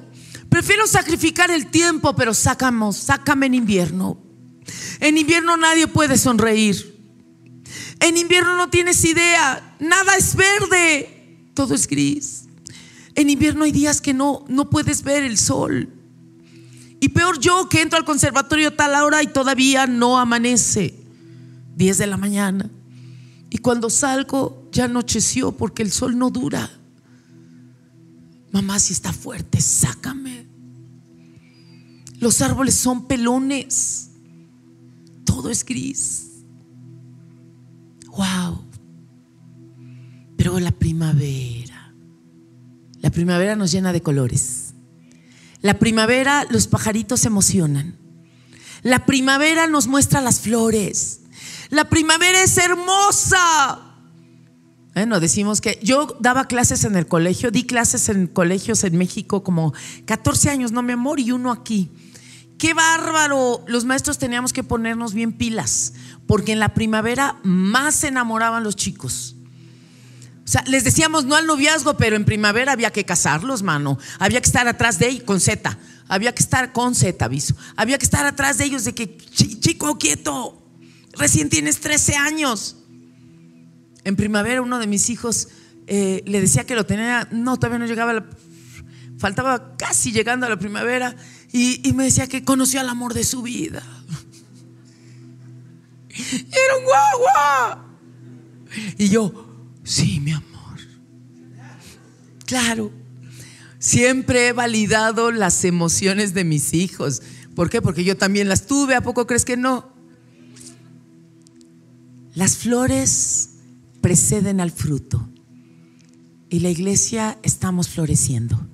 [0.49, 4.17] Prefiero sacrificar el tiempo, pero sácame, sácame en invierno.
[4.99, 6.90] En invierno nadie puede sonreír.
[8.01, 12.45] En invierno no tienes idea, nada es verde, todo es gris.
[13.13, 15.87] En invierno hay días que no, no puedes ver el sol.
[16.99, 20.95] Y peor yo que entro al conservatorio a tal hora y todavía no amanece.
[21.75, 22.69] 10 de la mañana.
[23.51, 26.71] Y cuando salgo ya anocheció porque el sol no dura.
[28.51, 30.47] Mamá, si está fuerte, sácame.
[32.19, 34.09] Los árboles son pelones.
[35.23, 36.30] Todo es gris.
[38.17, 38.65] Wow.
[40.37, 41.93] Pero la primavera.
[42.99, 44.73] La primavera nos llena de colores.
[45.61, 47.97] La primavera los pajaritos se emocionan.
[48.83, 51.21] La primavera nos muestra las flores.
[51.69, 53.91] La primavera es hermosa.
[54.93, 59.43] Bueno, decimos que yo daba clases en el colegio, di clases en colegios en México
[59.43, 59.73] como
[60.05, 61.89] 14 años, no mi amor, y uno aquí.
[62.61, 65.93] Qué bárbaro, los maestros teníamos que ponernos bien pilas,
[66.27, 69.35] porque en la primavera más se enamoraban los chicos.
[70.45, 73.97] O sea, les decíamos no al noviazgo, pero en primavera había que casarlos, mano.
[74.19, 75.75] Había que estar atrás de ellos con Z.
[76.07, 77.55] Había que estar con Z, aviso.
[77.75, 80.63] Había que estar atrás de ellos de que, chico, quieto,
[81.13, 82.75] recién tienes 13 años.
[84.03, 85.47] En primavera uno de mis hijos
[85.87, 88.23] eh, le decía que lo tenía, no, todavía no llegaba,
[89.17, 91.15] faltaba casi llegando a la primavera
[91.53, 93.83] y, me decía que conoció al amor de su vida.
[96.09, 97.85] Era un guagua.
[98.97, 99.51] Y yo,
[99.83, 100.79] Sí, mi amor.
[102.45, 102.91] Claro.
[103.79, 107.21] Siempre he validado las emociones de mis hijos.
[107.55, 107.81] ¿Por qué?
[107.81, 108.95] Porque yo también las tuve.
[108.95, 109.91] ¿A poco crees que no?
[112.35, 113.55] Las flores
[114.01, 115.27] preceden al fruto.
[116.49, 118.67] Y la iglesia estamos floreciendo.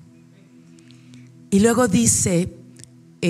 [1.49, 2.56] Y luego dice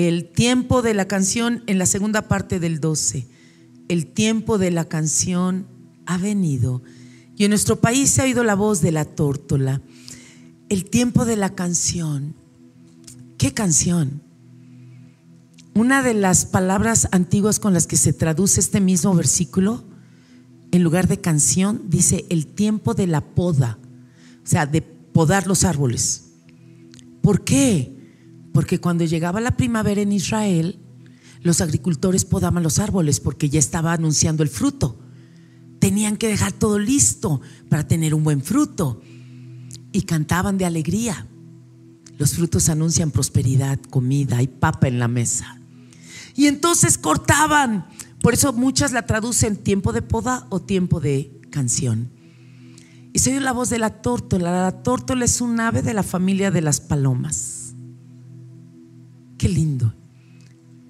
[0.06, 3.26] el tiempo de la canción en la segunda parte del 12.
[3.88, 5.66] El tiempo de la canción
[6.06, 6.84] ha venido
[7.36, 9.82] y en nuestro país se ha oído la voz de la tórtola.
[10.68, 12.36] El tiempo de la canción.
[13.38, 14.22] ¿Qué canción?
[15.74, 19.82] Una de las palabras antiguas con las que se traduce este mismo versículo,
[20.70, 23.80] en lugar de canción, dice el tiempo de la poda,
[24.44, 26.34] o sea, de podar los árboles.
[27.20, 27.97] ¿Por qué?
[28.58, 30.80] Porque cuando llegaba la primavera en Israel,
[31.42, 34.98] los agricultores podaban los árboles porque ya estaba anunciando el fruto
[35.78, 39.00] tenían que dejar todo listo para tener un buen fruto.
[39.92, 41.26] Y cantaban de alegría.
[42.18, 45.60] Los frutos anuncian prosperidad, comida, hay papa en la mesa.
[46.34, 47.86] Y entonces cortaban.
[48.20, 52.10] Por eso muchas la traducen tiempo de poda o tiempo de canción.
[53.12, 54.50] Y se oye la voz de la tórtola.
[54.50, 57.57] La tórtola es un ave de la familia de las palomas.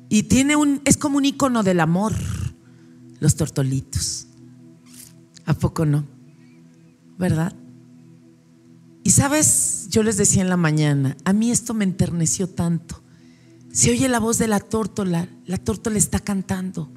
[0.08, 2.14] Y tiene un, es como un icono del amor,
[3.20, 4.26] los tortolitos.
[5.44, 6.04] ¿A poco no?
[7.18, 7.54] ¿Verdad?
[9.02, 13.02] Y sabes, yo les decía en la mañana, a mí esto me enterneció tanto.
[13.72, 16.90] Se oye la voz de la tórtola, la tórtola está cantando.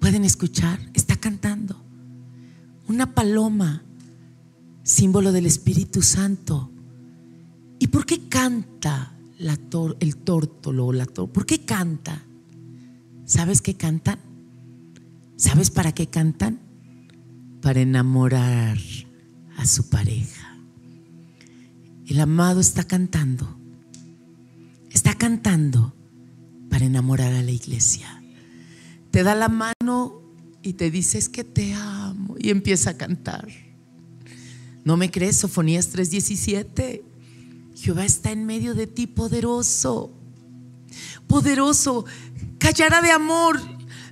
[0.00, 0.80] ¿Pueden escuchar?
[0.94, 1.80] Está cantando.
[2.88, 3.84] Una paloma,
[4.82, 6.72] símbolo del Espíritu Santo.
[7.78, 9.11] ¿Y por qué canta
[10.00, 12.24] el tórtolo la ¿Por qué canta?
[13.24, 14.18] ¿Sabes qué cantan?
[15.36, 16.60] ¿Sabes para qué cantan?
[17.60, 18.78] Para enamorar
[19.56, 20.56] a su pareja.
[22.06, 23.56] El amado está cantando.
[24.90, 25.94] Está cantando
[26.68, 28.22] para enamorar a la iglesia.
[29.10, 30.22] Te da la mano
[30.62, 32.36] y te dice, es que te amo.
[32.38, 33.48] Y empieza a cantar.
[34.84, 35.36] ¿No me crees?
[35.36, 37.11] Sofonías 3:17.
[37.74, 40.12] Jehová está en medio de ti poderoso.
[41.26, 42.04] Poderoso.
[42.58, 43.60] Callará de amor.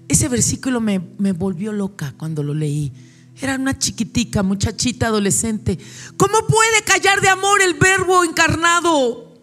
[0.08, 2.92] Ese versículo me, me volvió loca cuando lo leí.
[3.40, 5.78] Era una chiquitica, muchachita, adolescente.
[6.16, 9.40] ¿Cómo puede callar de amor el verbo encarnado?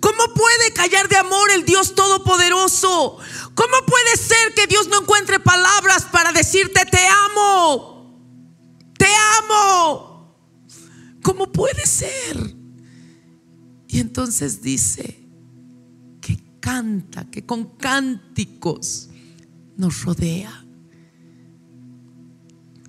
[0.00, 3.18] ¿Cómo puede callar de amor el Dios Todopoderoso?
[3.54, 8.28] ¿Cómo puede ser que Dios no encuentre palabras para decirte te amo?
[8.98, 9.06] Te
[9.38, 10.36] amo.
[11.22, 12.61] ¿Cómo puede ser?
[13.92, 15.18] Y entonces dice
[16.22, 19.10] que canta, que con cánticos
[19.76, 20.64] nos rodea.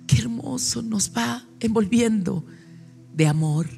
[0.06, 2.46] Qué hermoso nos va envolviendo
[3.14, 3.68] de amor.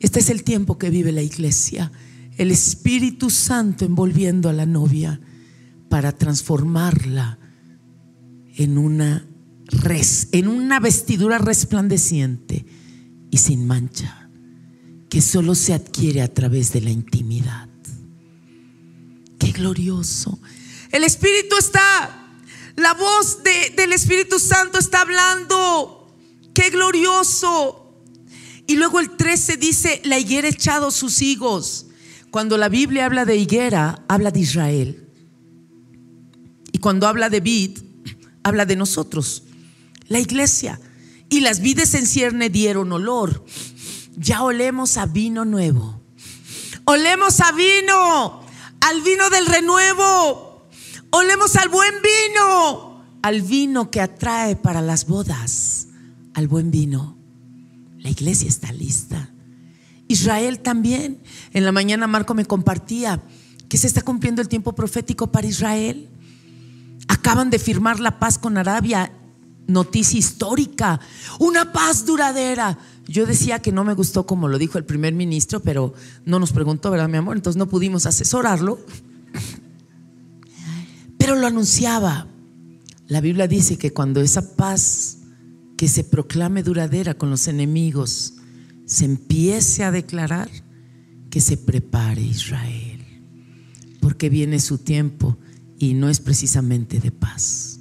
[0.00, 1.92] Este es el tiempo que vive la iglesia.
[2.38, 5.20] El Espíritu Santo envolviendo a la novia
[5.90, 7.38] para transformarla
[8.54, 9.28] en una,
[10.32, 12.64] en una vestidura resplandeciente
[13.30, 14.25] y sin mancha
[15.16, 17.70] que solo se adquiere a través de la intimidad.
[19.38, 20.38] Qué glorioso.
[20.92, 22.36] El Espíritu está,
[22.76, 26.14] la voz del Espíritu Santo está hablando.
[26.52, 27.94] Qué glorioso.
[28.66, 31.86] Y luego el 13 dice, la higuera echado sus higos.
[32.30, 35.08] Cuando la Biblia habla de higuera, habla de Israel.
[36.72, 37.78] Y cuando habla de vid,
[38.42, 39.44] habla de nosotros,
[40.08, 40.78] la iglesia.
[41.30, 43.46] Y las vides en cierne dieron olor
[44.16, 46.00] ya olemos a vino nuevo.
[46.84, 48.40] Olemos a vino,
[48.80, 50.66] al vino del renuevo.
[51.10, 55.88] Olemos al buen vino, al vino que atrae para las bodas,
[56.34, 57.16] al buen vino.
[57.98, 59.30] La iglesia está lista.
[60.08, 61.18] Israel también.
[61.52, 63.22] En la mañana Marco me compartía
[63.68, 66.08] que se está cumpliendo el tiempo profético para Israel.
[67.08, 69.12] Acaban de firmar la paz con Arabia,
[69.66, 71.00] noticia histórica,
[71.38, 72.78] una paz duradera.
[73.08, 76.52] Yo decía que no me gustó como lo dijo el primer ministro, pero no nos
[76.52, 77.36] preguntó, ¿verdad, mi amor?
[77.36, 78.80] Entonces no pudimos asesorarlo.
[81.18, 82.26] Pero lo anunciaba.
[83.06, 85.18] La Biblia dice que cuando esa paz
[85.76, 88.34] que se proclame duradera con los enemigos
[88.86, 90.48] se empiece a declarar,
[91.30, 93.04] que se prepare Israel,
[94.00, 95.36] porque viene su tiempo
[95.78, 97.80] y no es precisamente de paz.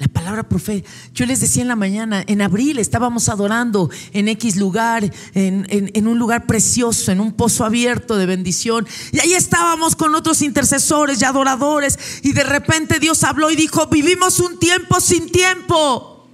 [0.00, 0.88] La palabra profeta.
[1.12, 6.08] Yo les decía en la mañana, en abril estábamos adorando en X lugar, en, en,
[6.08, 8.88] un lugar precioso, en un pozo abierto de bendición.
[9.12, 11.98] Y ahí estábamos con otros intercesores y adoradores.
[12.22, 16.30] Y de repente Dios habló y dijo, vivimos un tiempo sin tiempo.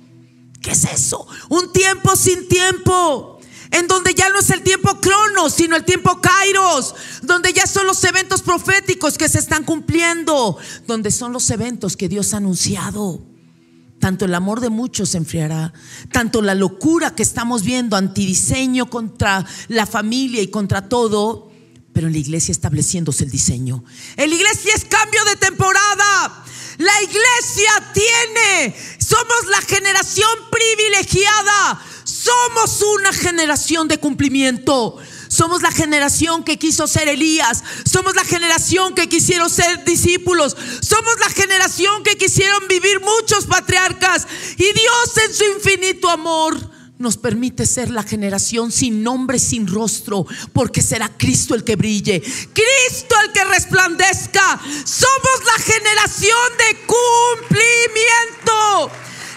[0.63, 1.27] ¿Qué es eso?
[1.49, 3.41] Un tiempo sin tiempo
[3.73, 7.89] en donde ya no es el tiempo cronos, sino el tiempo kairos, donde ya son
[7.89, 13.36] los eventos proféticos que se están cumpliendo, donde son los eventos que Dios ha anunciado.
[13.99, 15.73] Tanto el amor de muchos se enfriará,
[16.13, 21.51] tanto la locura que estamos viendo, antidiseño contra la familia y contra todo,
[21.93, 23.83] pero en la iglesia estableciéndose el diseño.
[24.17, 26.45] En la iglesia es cambio de temporada.
[26.79, 34.99] La iglesia tiene, somos la generación privilegiada, somos una generación de cumplimiento.
[35.37, 37.63] Somos la generación que quiso ser Elías.
[37.85, 40.57] Somos la generación que quisieron ser discípulos.
[40.81, 44.27] Somos la generación que quisieron vivir muchos patriarcas.
[44.57, 50.25] Y Dios en su infinito amor nos permite ser la generación sin nombre, sin rostro,
[50.55, 54.59] porque será Cristo el que brille, Cristo el que resplandezca.
[54.87, 58.91] Somos la generación de cumplimiento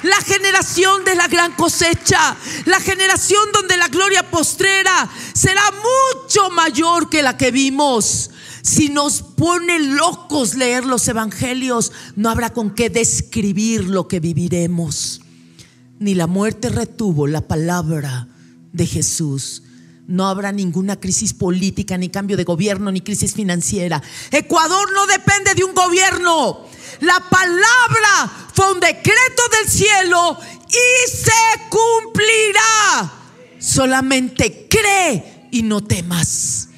[0.03, 2.35] la generación de la gran cosecha,
[2.65, 8.31] la generación donde la gloria postrera será mucho mayor que la que vimos.
[8.61, 15.21] Si nos pone locos leer los evangelios, no habrá con qué describir lo que viviremos.
[15.99, 18.27] Ni la muerte retuvo la palabra
[18.71, 19.63] de Jesús.
[20.09, 24.01] No habrá ninguna crisis política, ni cambio de gobierno, ni crisis financiera.
[24.31, 26.65] Ecuador no depende de un gobierno.
[27.01, 30.35] La palabra fue un decreto del cielo
[30.67, 31.31] y se
[31.69, 33.13] cumplirá.
[33.59, 36.69] Solamente cree y no temas.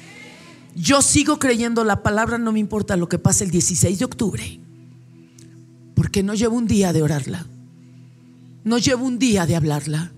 [0.74, 4.60] Yo sigo creyendo la palabra, no me importa lo que pase el 16 de octubre.
[5.94, 7.46] Porque no llevo un día de orarla.
[8.62, 10.12] No llevo un día de hablarla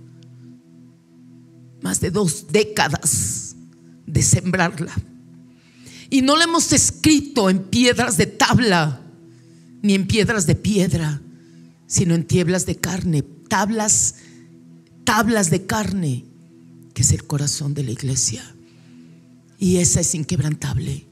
[1.85, 3.57] más de dos décadas
[4.07, 4.93] de sembrarla.
[6.09, 9.03] Y no la hemos escrito en piedras de tabla,
[9.83, 11.21] ni en piedras de piedra,
[11.87, 14.15] sino en tablas de carne, tablas,
[15.05, 16.25] tablas de carne,
[16.95, 18.43] que es el corazón de la iglesia.
[19.59, 21.07] Y esa es inquebrantable.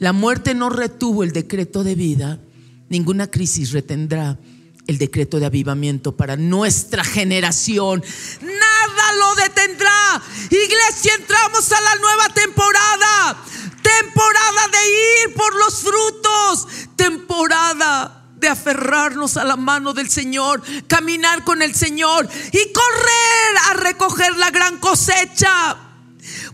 [0.00, 2.40] La muerte no retuvo el decreto de vida,
[2.88, 4.36] ninguna crisis retendrá
[4.90, 8.02] el decreto de avivamiento para nuestra generación
[9.18, 10.22] lo detendrá.
[10.50, 13.36] Iglesia, entramos a la nueva temporada.
[13.82, 16.68] Temporada de ir por los frutos.
[16.96, 23.74] Temporada de aferrarnos a la mano del Señor, caminar con el Señor y correr a
[23.74, 25.89] recoger la gran cosecha.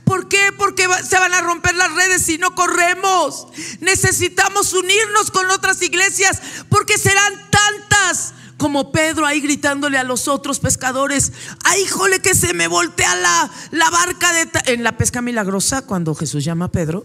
[0.06, 0.52] ¿Por qué?
[0.56, 3.48] Porque se van a romper las redes si no corremos.
[3.80, 10.60] Necesitamos unirnos con otras iglesias porque serán tantas como Pedro ahí gritándole a los otros
[10.60, 11.32] pescadores,
[11.64, 16.14] ay, jole que se me voltea la, la barca de en la pesca milagrosa cuando
[16.14, 17.04] Jesús llama a Pedro,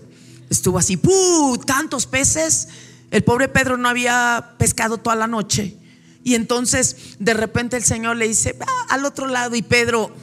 [0.52, 1.58] estuvo así, ¡puh!
[1.66, 2.68] tantos peces.
[3.10, 5.76] El pobre Pedro no había pescado toda la noche.
[6.24, 8.56] Y entonces de repente el Señor le dice,
[8.90, 10.16] al otro lado y Pedro,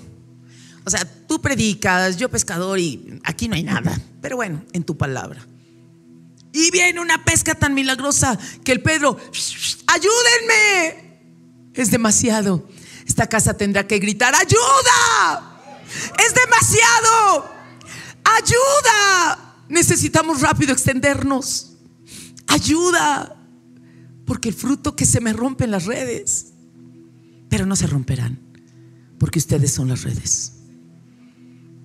[0.88, 4.96] o sea, tú predicas, yo pescador y aquí no hay nada, pero bueno, en tu
[4.96, 5.46] palabra.
[6.50, 9.18] Y viene una pesca tan milagrosa que el Pedro,
[9.86, 11.20] ayúdenme,
[11.74, 12.66] es demasiado.
[13.06, 15.60] Esta casa tendrá que gritar, ayuda.
[16.18, 17.52] Es demasiado.
[18.24, 19.64] Ayuda.
[19.68, 21.74] Necesitamos rápido extendernos.
[22.46, 23.36] Ayuda.
[24.24, 26.46] Porque el fruto que se me rompe en las redes,
[27.50, 28.40] pero no se romperán.
[29.18, 30.57] Porque ustedes son las redes.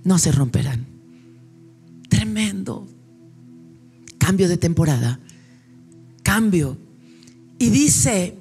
[0.04, 0.86] No se romperán.
[2.10, 2.88] Tremendo.
[4.18, 5.20] Cambio de temporada.
[6.24, 6.78] Cambio.
[7.58, 8.38] Y dice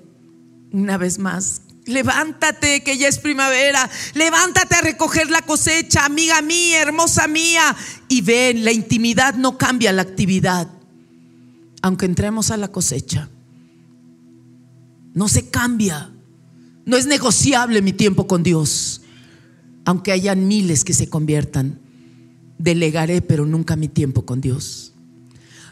[0.73, 6.83] una vez más, levántate que ya es primavera, levántate a recoger la cosecha, amiga mía,
[6.83, 7.77] hermosa mía.
[8.09, 10.69] Y ven, la intimidad no cambia la actividad,
[11.83, 13.29] aunque entremos a la cosecha.
[15.15, 16.11] No se cambia,
[16.87, 18.92] no es negociable mi tiempo con Dios,
[19.85, 21.81] aunque hayan miles que se conviertan.
[22.59, 24.93] Delegaré, pero nunca mi tiempo con Dios.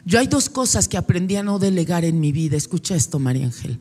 [0.04, 2.56] Yo hay dos cosas que aprendí a no delegar en mi vida.
[2.56, 3.78] Escucha esto, María Ángel.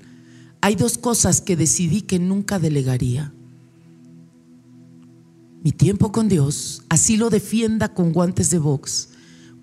[0.61, 3.34] Hay dos cosas que decidí que nunca delegaría.
[5.63, 9.09] Mi tiempo con Dios, así lo defienda con guantes de box.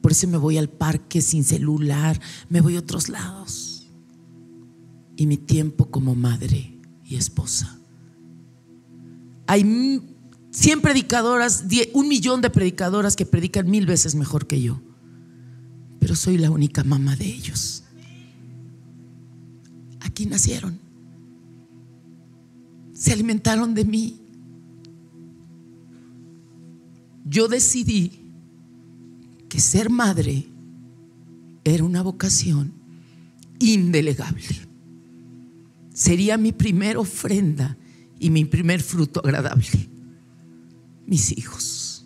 [0.00, 3.86] Por eso me voy al parque sin celular, me voy a otros lados.
[5.16, 7.78] Y mi tiempo como madre y esposa.
[9.46, 9.64] Hay
[10.57, 14.80] 100 predicadoras, un millón de predicadoras que predican mil veces mejor que yo.
[15.98, 17.84] Pero soy la única mamá de ellos.
[20.00, 20.86] Aquí nacieron
[22.96, 24.18] se alimentaron de mí.
[27.26, 28.11] Yo decidí
[29.50, 30.46] que ser madre
[31.62, 32.72] era una vocación
[33.59, 34.46] indelegable.
[35.92, 37.76] Sería mi primera ofrenda
[38.18, 39.90] y mi primer fruto agradable.
[41.07, 42.04] Mis hijos,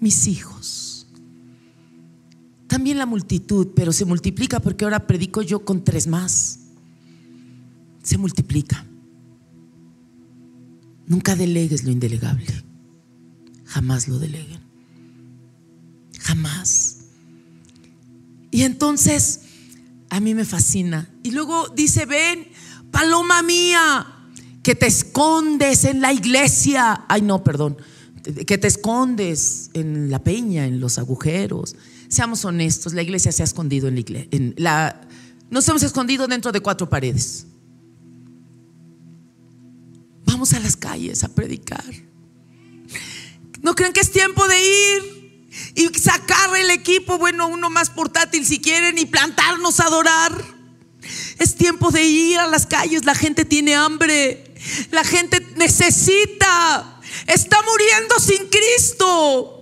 [0.00, 1.06] mis hijos.
[2.66, 6.60] También la multitud, pero se multiplica porque ahora predico yo con tres más.
[8.02, 8.84] Se multiplica.
[11.06, 12.46] Nunca delegues lo indelegable.
[13.64, 14.60] Jamás lo deleguen.
[16.20, 16.98] Jamás.
[18.50, 19.42] Y entonces,
[20.10, 21.08] a mí me fascina.
[21.22, 22.48] Y luego dice, ven,
[22.90, 24.06] paloma mía,
[24.66, 27.04] que te escondes en la iglesia.
[27.06, 27.76] Ay, no, perdón.
[28.48, 31.76] Que te escondes en la peña, en los agujeros.
[32.08, 35.08] Seamos honestos, la iglesia se ha escondido en la iglesia.
[35.50, 37.46] Nos hemos escondido dentro de cuatro paredes.
[40.24, 41.84] Vamos a las calles a predicar.
[43.62, 48.44] ¿No creen que es tiempo de ir y sacar el equipo, bueno, uno más portátil
[48.44, 50.32] si quieren, y plantarnos a adorar?
[51.38, 53.04] Es tiempo de ir a las calles.
[53.04, 54.45] La gente tiene hambre.
[54.90, 57.00] La gente necesita.
[57.26, 59.52] Está muriendo sin Cristo.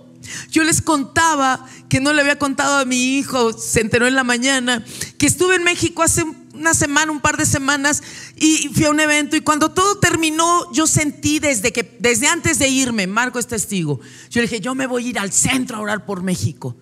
[0.51, 4.23] yo les contaba que no le había contado a mi hijo, se enteró en la
[4.23, 4.83] mañana,
[5.17, 8.01] que estuve en México hace una semana, un par de semanas,
[8.35, 12.59] y fui a un evento y cuando todo terminó, yo sentí desde que, desde antes
[12.59, 13.99] de irme, Marco es testigo,
[14.29, 16.75] yo le dije, yo me voy a ir al centro a orar por México.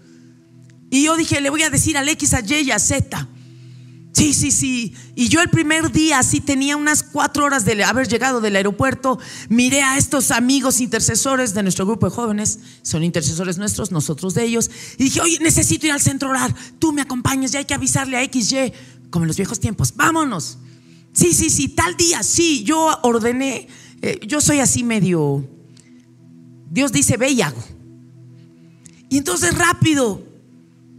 [0.89, 3.28] Y yo dije, le voy a decir al X, a Y, a Z.
[4.14, 4.93] Sí, sí, sí.
[5.16, 9.18] Y yo el primer día, así tenía unas cuatro horas de haber llegado del aeropuerto,
[9.49, 14.43] miré a estos amigos intercesores de nuestro grupo de jóvenes, son intercesores nuestros, nosotros de
[14.43, 17.74] ellos, y dije, oye, necesito ir al centro orar, tú me acompañas, ya hay que
[17.74, 18.72] avisarle a XY,
[19.09, 20.59] como en los viejos tiempos, vámonos.
[21.11, 23.68] Sí, sí, sí, tal día, sí, yo ordené,
[24.03, 25.43] eh, yo soy así medio,
[26.70, 27.64] Dios dice, ve y hago.
[29.09, 30.24] Y entonces rápido,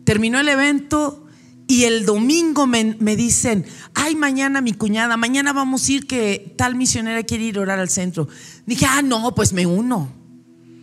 [0.04, 1.23] terminó el evento,
[1.66, 6.74] y el domingo me, dicen, ay, mañana mi cuñada, mañana vamos a ir que tal
[6.74, 8.28] misionera quiere ir a orar al centro.
[8.66, 10.12] Dije, ah, no, pues me uno.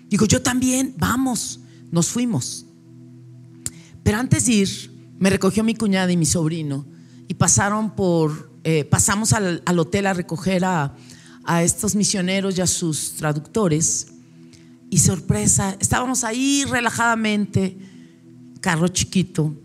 [0.09, 1.59] Digo, yo también, vamos,
[1.91, 2.65] nos fuimos.
[4.03, 6.85] Pero antes de ir, me recogió mi cuñada y mi sobrino
[7.27, 10.95] y pasaron por, eh, pasamos al, hotel a recoger a,
[11.43, 14.07] a estos misioneros y a sus traductores.
[14.89, 17.77] Y sorpresa, estábamos ahí relajadamente,
[18.61, 19.55] carro chiquito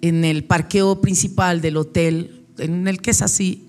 [0.00, 3.68] en el parqueo principal del hotel, en el que es así.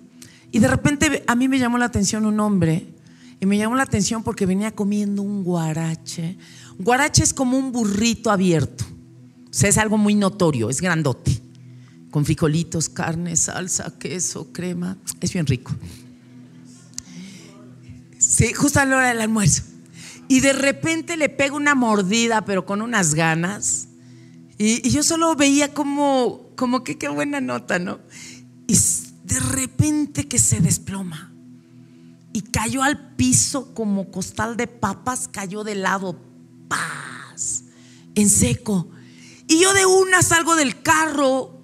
[0.52, 2.88] Y de repente a mí me llamó la atención un hombre,
[3.42, 6.38] y me llamó la atención porque venía comiendo un guarache.
[6.78, 8.86] Guarache es como un burrito abierto,
[9.50, 11.42] o sea, es algo muy notorio, es grandote,
[12.12, 15.74] con frijolitos, carne, salsa, queso, crema, es bien rico.
[18.18, 19.64] Sí, justo a la hora del almuerzo.
[20.28, 23.89] Y de repente le pego una mordida, pero con unas ganas.
[24.62, 28.00] Y, yo solo veía como, como que qué buena nota, ¿no?
[28.68, 28.78] Y
[29.24, 31.32] de repente que se desploma
[32.34, 36.20] y cayó al piso como costal de papas, cayó de lado,
[36.68, 37.64] paz,
[38.16, 38.90] en seco.
[39.48, 41.62] Y yo de una salgo del carro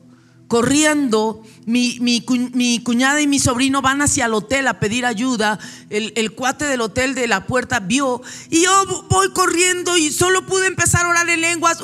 [0.47, 5.59] corriendo, mi, mi, cuñada y mi sobrino van hacia el hotel a pedir ayuda,
[5.89, 10.67] el, cuate del hotel de la puerta vio, y yo voy corriendo y solo pude
[10.67, 11.79] empezar a orar en lenguas,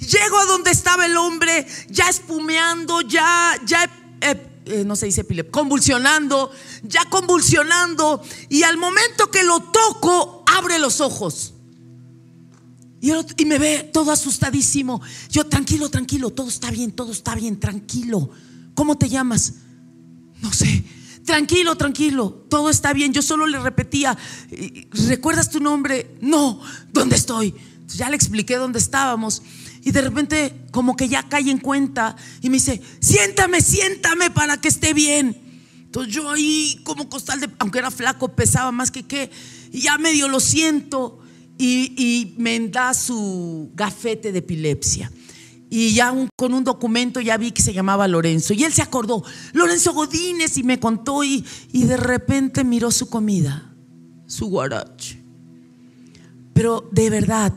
[0.00, 3.84] llego a donde estaba el hombre, ya espumeando, ya, ya,
[4.20, 6.50] eh, eh, no se dice convulsionando,
[6.82, 11.52] ya convulsionando, y al momento que lo toco, abre los ojos.
[13.36, 15.00] Y, me ve todo asustadísimo.
[15.30, 18.30] Yo, tranquilo, tranquilo, todo está bien, todo está bien, tranquilo.
[18.74, 19.54] ¿Cómo te llamas?
[20.42, 20.84] No sé.
[21.24, 23.12] Tranquilo, tranquilo, todo está bien.
[23.12, 24.16] Yo solo le repetía,
[25.08, 26.16] ¿recuerdas tu nombre?
[26.20, 26.60] No,
[26.92, 27.54] ¿dónde estoy?
[27.94, 29.42] ya le expliqué dónde estábamos.
[29.82, 34.60] Y de repente como que ya cae en cuenta y me dice, siéntame, siéntame para
[34.60, 35.40] que esté bien.
[35.84, 39.30] Entonces yo ahí como costal aunque era flaco, pesaba más que qué,
[39.72, 41.20] y ya medio lo siento
[41.58, 45.10] y, me da su gafete de epilepsia.
[45.68, 48.54] Y ya con un documento ya vi que se llamaba Lorenzo.
[48.54, 53.08] Y él se acordó, Lorenzo Godínez, y me contó y, y de repente miró su
[53.08, 53.74] comida,
[54.26, 55.20] su guarache.
[56.52, 57.52] Pero de verdad,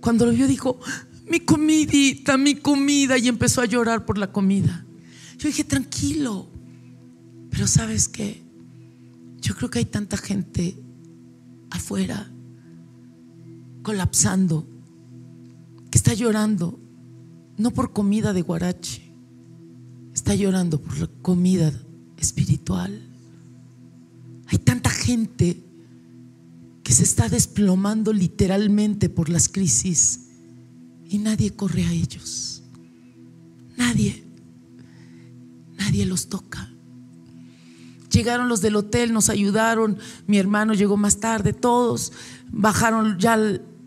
[0.00, 0.78] cuando lo vio dijo,
[1.26, 4.84] mi comidita, mi comida, y empezó a llorar por la comida.
[5.38, 6.48] Yo dije, tranquilo,
[7.50, 8.42] pero sabes qué,
[9.40, 10.76] yo creo que hay tanta gente
[11.70, 12.30] afuera
[13.88, 14.68] colapsando,
[15.90, 16.78] que está llorando,
[17.56, 19.00] no por comida de guarache,
[20.12, 21.72] está llorando por comida
[22.18, 23.00] espiritual.
[24.48, 25.64] Hay tanta gente
[26.82, 30.26] que se está desplomando literalmente por las crisis
[31.08, 32.62] y nadie corre a ellos.
[33.78, 34.22] Nadie,
[35.78, 36.70] nadie los toca.
[38.10, 42.12] Llegaron los del hotel, nos ayudaron, mi hermano llegó más tarde, todos
[42.50, 43.38] bajaron ya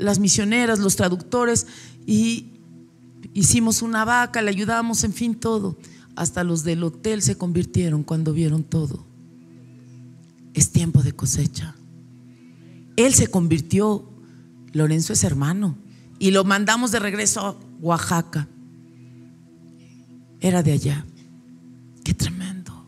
[0.02, 1.68] las misioneras, los traductores,
[2.06, 2.48] y
[3.34, 5.78] hicimos una vaca, le ayudamos, en fin, todo.
[6.16, 9.06] Hasta los del hotel se convirtieron cuando vieron todo.
[10.54, 11.76] Es tiempo de cosecha.
[12.98, 14.10] Él se convirtió,
[14.74, 15.78] Lorenzo es hermano,
[16.20, 18.48] y lo mandamos de regreso a Oaxaca.
[20.40, 21.06] Era de allá.
[22.04, 22.88] Qué tremendo.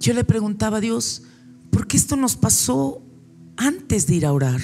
[0.00, 1.22] Yo le preguntaba a Dios,
[1.70, 3.02] ¿por qué esto nos pasó
[3.56, 4.60] antes de ir a orar?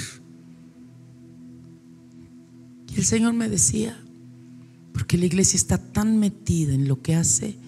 [3.05, 4.03] El Señor me decía,
[4.95, 7.59] porque la iglesia está tan metida en lo que hace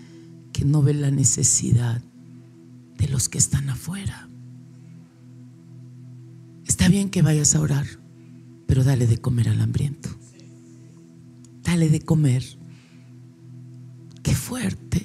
[0.55, 2.01] que no ve la necesidad
[2.97, 4.31] de los que están afuera.
[6.65, 7.85] Está bien que vayas a orar,
[8.67, 10.09] pero dale de comer al hambriento.
[11.63, 12.43] Dale de comer.
[14.23, 15.05] Qué fuerte.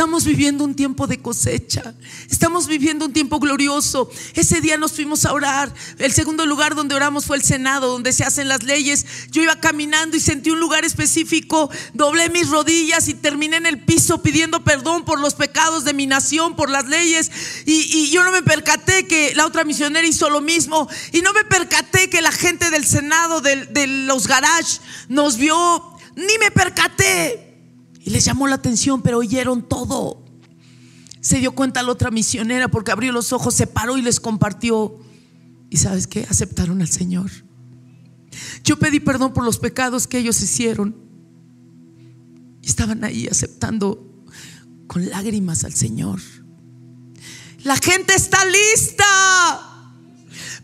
[0.00, 1.94] Estamos viviendo un tiempo de cosecha.
[2.30, 4.10] Estamos viviendo un tiempo glorioso.
[4.32, 5.74] Ese día nos fuimos a orar.
[5.98, 9.04] El segundo lugar donde oramos fue el Senado, donde se hacen las leyes.
[9.30, 11.68] Yo iba caminando y sentí un lugar específico.
[11.92, 16.06] Doblé mis rodillas y terminé en el piso pidiendo perdón por los pecados de mi
[16.06, 17.30] nación, por las leyes.
[17.66, 20.88] Y, yo no me percaté que la otra misionera hizo lo mismo.
[21.12, 24.80] Y no me percaté que la gente del Senado, de, de los garage,
[25.10, 25.98] nos vio.
[26.16, 27.49] Ni me percaté.
[28.00, 30.24] Y les llamó la atención, pero oyeron todo.
[31.20, 34.98] Se dio cuenta la otra misionera porque abrió los ojos, se paró y les compartió.
[35.68, 36.26] ¿Y sabes qué?
[36.28, 37.30] Aceptaron al Señor.
[38.64, 40.96] Yo pedí perdón por los pecados que ellos hicieron.
[42.62, 44.24] Estaban ahí aceptando
[44.86, 46.20] con lágrimas al Señor.
[47.64, 49.04] La gente está lista.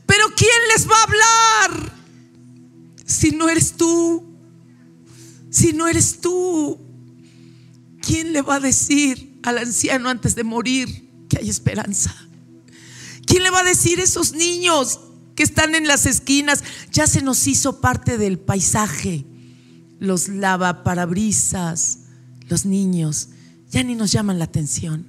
[0.07, 1.93] Pero ¿quién les va a hablar?
[3.05, 4.25] Si no eres tú.
[5.51, 6.86] Si no eres tú.
[8.07, 12.15] ¿Quién le va a decir al anciano antes de morir que hay esperanza?
[13.27, 15.01] ¿Quién le va a decir a esos niños
[15.35, 16.63] que están en las esquinas?
[16.93, 19.27] Ya se nos hizo parte del paisaje.
[19.99, 21.99] Los lavaparabrisas,
[22.49, 23.31] los niños,
[23.71, 25.07] ya ni nos llaman la atención.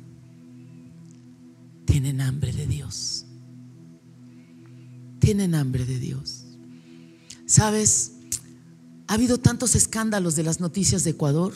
[1.86, 3.26] Tienen hambre de Dios.
[5.20, 6.46] Tienen hambre de Dios.
[7.46, 8.14] ¿Sabes?
[9.08, 11.54] Ha habido tantos escándalos de las noticias de Ecuador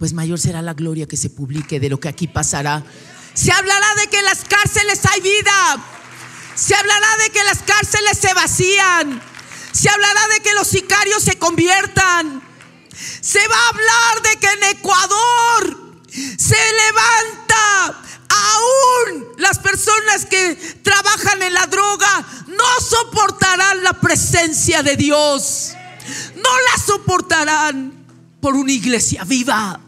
[0.00, 2.82] pues mayor será la gloria que se publique de lo que aquí pasará.
[3.34, 5.84] Se hablará de que en las cárceles hay vida.
[6.54, 9.22] Se hablará de que las cárceles se vacían.
[9.72, 12.42] Se hablará de que los sicarios se conviertan.
[13.20, 16.00] Se va a hablar de que en Ecuador
[16.38, 24.96] se levanta aún las personas que trabajan en la droga no soportarán la presencia de
[24.96, 25.74] Dios.
[26.36, 27.92] No la soportarán
[28.40, 29.78] por una iglesia viva.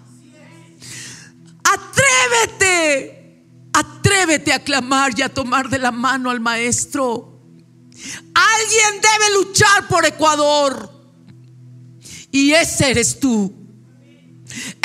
[1.65, 7.41] Atrévete, atrévete a clamar y a tomar de la mano al maestro.
[8.35, 10.91] Alguien debe luchar por Ecuador.
[12.31, 13.53] Y ese eres tú.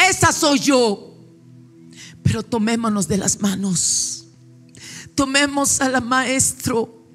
[0.09, 1.15] Esa soy yo.
[2.23, 4.27] Pero tomémonos de las manos.
[5.15, 7.07] Tomemos al maestro.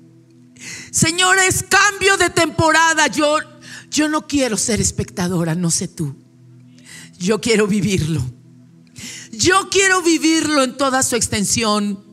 [0.90, 3.06] Señores, cambio de temporada.
[3.08, 3.36] Yo,
[3.90, 6.16] yo no quiero ser espectadora, no sé tú.
[7.18, 8.22] Yo quiero vivirlo.
[9.33, 12.05] Yo quiero vivirlo en toda su extensión.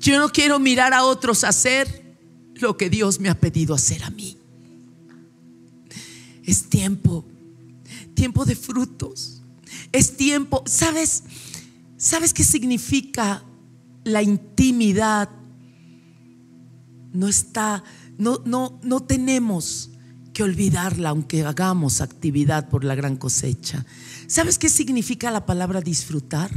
[0.00, 2.16] Yo no quiero mirar a otros hacer
[2.54, 4.38] lo que Dios me ha pedido hacer a mí.
[6.42, 7.26] Es tiempo,
[8.14, 9.42] tiempo de frutos.
[9.92, 11.24] Es tiempo, ¿sabes?
[11.96, 13.44] ¿Sabes qué significa
[14.04, 15.28] la intimidad?
[17.12, 17.84] No está,
[18.18, 19.90] no, no, no tenemos
[20.32, 23.86] que olvidarla aunque hagamos actividad por la gran cosecha.
[24.34, 26.50] ¿Sabes qué significa la palabra disfrutar?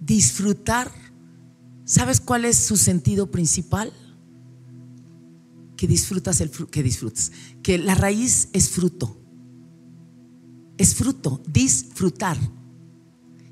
[0.00, 0.90] Disfrutar,
[1.84, 3.92] ¿sabes cuál es su sentido principal?
[5.76, 9.20] Que disfrutas el que disfrutas, que la raíz es fruto.
[10.78, 12.38] Es fruto, disfrutar.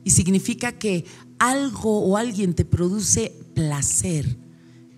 [0.05, 1.05] Y significa que
[1.39, 4.39] algo o alguien te produce placer,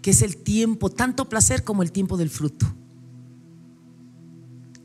[0.02, 2.72] que es el tiempo, tanto placer como el tiempo del fruto.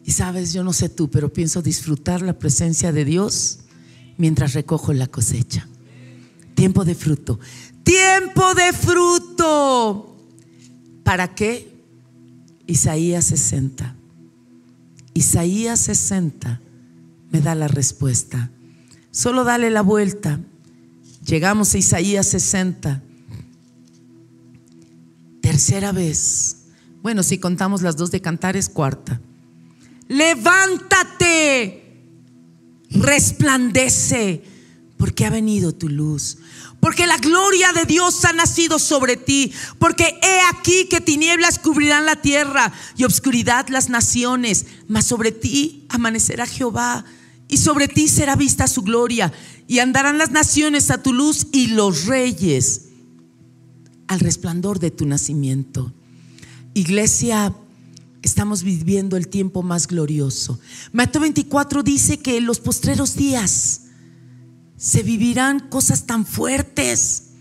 [0.06, 3.62] Y sabes, yo no sé tú, pero pienso disfrutar la presencia de Dios
[4.18, 5.68] mientras recojo la cosecha.
[6.54, 7.40] Tiempo de fruto.
[7.84, 10.16] Tiempo de fruto.
[11.04, 11.82] ¿Para qué?
[12.68, 13.96] Isaías 60.
[15.16, 16.62] Isaías 60
[17.32, 18.52] me da la respuesta.
[19.10, 20.40] Solo dale la vuelta.
[21.26, 23.02] Llegamos a Isaías 60.
[25.42, 26.58] Tercera vez.
[27.02, 29.20] Bueno, si contamos las dos de cantar es cuarta
[30.08, 31.84] levántate,
[32.90, 34.44] resplandece,
[34.98, 36.38] porque ha venido tu luz.
[36.80, 39.52] Porque la gloria de Dios ha nacido sobre ti.
[39.80, 44.68] Porque he aquí que tinieblas cubrirán la tierra y obscuridad las naciones.
[44.88, 47.04] Mas sobre ti amanecerá Jehová
[47.48, 49.34] y sobre ti será vista su gloria.
[49.68, 52.90] Y andarán las naciones a tu luz y los reyes
[54.08, 55.92] al resplandor de tu nacimiento.
[56.76, 57.56] Iglesia,
[58.26, 60.60] estamos viviendo el tiempo más glorioso.
[60.92, 63.84] Mateo 24 dice que en los postreros días
[64.78, 67.34] se vivirán cosas tan fuertes,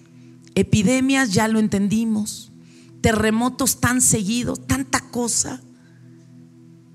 [0.54, 2.52] epidemias, ya lo entendimos,
[3.00, 5.62] terremotos tan seguidos, tanta cosa,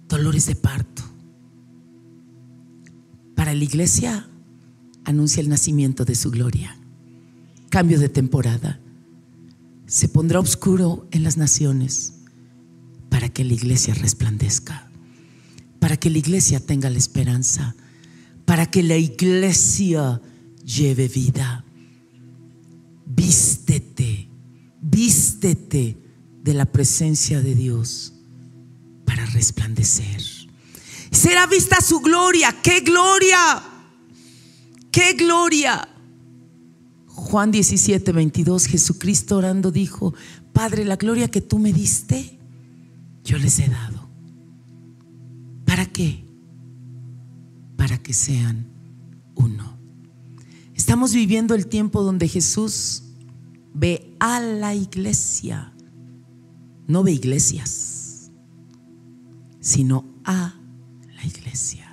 [0.07, 1.01] dolores de parto.
[3.35, 4.29] Para la iglesia
[5.03, 6.77] anuncia el nacimiento de su gloria,
[7.69, 8.79] cambio de temporada,
[9.87, 12.18] se pondrá oscuro en las naciones
[13.09, 14.89] para que la iglesia resplandezca,
[15.79, 17.75] para que la iglesia tenga la esperanza,
[18.45, 20.21] para que la iglesia
[20.63, 21.65] lleve vida.
[23.05, 24.29] Vístete,
[24.81, 25.97] vístete
[26.43, 28.13] de la presencia de Dios
[29.05, 30.21] para resplandecer.
[31.11, 32.55] Será vista su gloria.
[32.61, 33.63] ¡Qué gloria!
[34.91, 35.87] ¡Qué gloria!
[37.07, 40.13] Juan 17, 22, Jesucristo orando dijo,
[40.53, 42.38] Padre, la gloria que tú me diste,
[43.23, 44.09] yo les he dado.
[45.65, 46.25] ¿Para qué?
[47.77, 48.67] Para que sean
[49.35, 49.77] uno.
[50.75, 53.03] Estamos viviendo el tiempo donde Jesús
[53.73, 55.73] ve a la iglesia,
[56.87, 58.31] no ve iglesias,
[59.59, 60.55] sino a
[61.15, 61.85] la iglesia.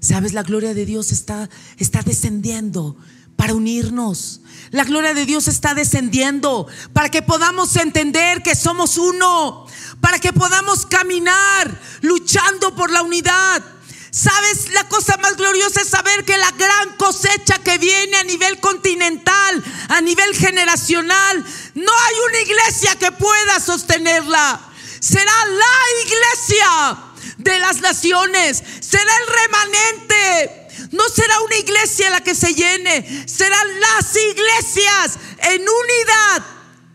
[0.00, 1.48] Sabes, la gloria de Dios está,
[1.78, 2.96] está descendiendo
[3.36, 4.40] para unirnos.
[4.70, 9.66] La gloria de Dios está descendiendo para que podamos entender que somos uno,
[10.00, 13.62] para que podamos caminar luchando por la unidad.
[14.10, 14.72] ¿Sabes?
[14.72, 19.62] La cosa más gloriosa es saber que la gran cosecha que viene a nivel continental,
[19.88, 24.60] a nivel generacional, no hay una iglesia que pueda sostenerla.
[25.00, 26.98] Será la iglesia
[27.36, 30.55] de las naciones, será el remanente
[30.92, 35.18] no será una iglesia la que se llene, serán las iglesias
[35.52, 36.46] en unidad,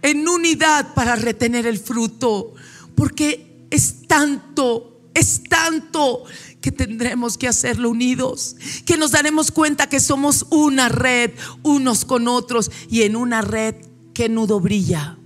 [0.01, 2.53] en unidad para retener el fruto.
[2.95, 6.23] Porque es tanto, es tanto
[6.61, 11.31] que tendremos que hacerlo unidos, que nos daremos cuenta que somos una red,
[11.63, 13.75] unos con otros, y en una red,
[14.13, 15.17] ¿qué nudo brilla?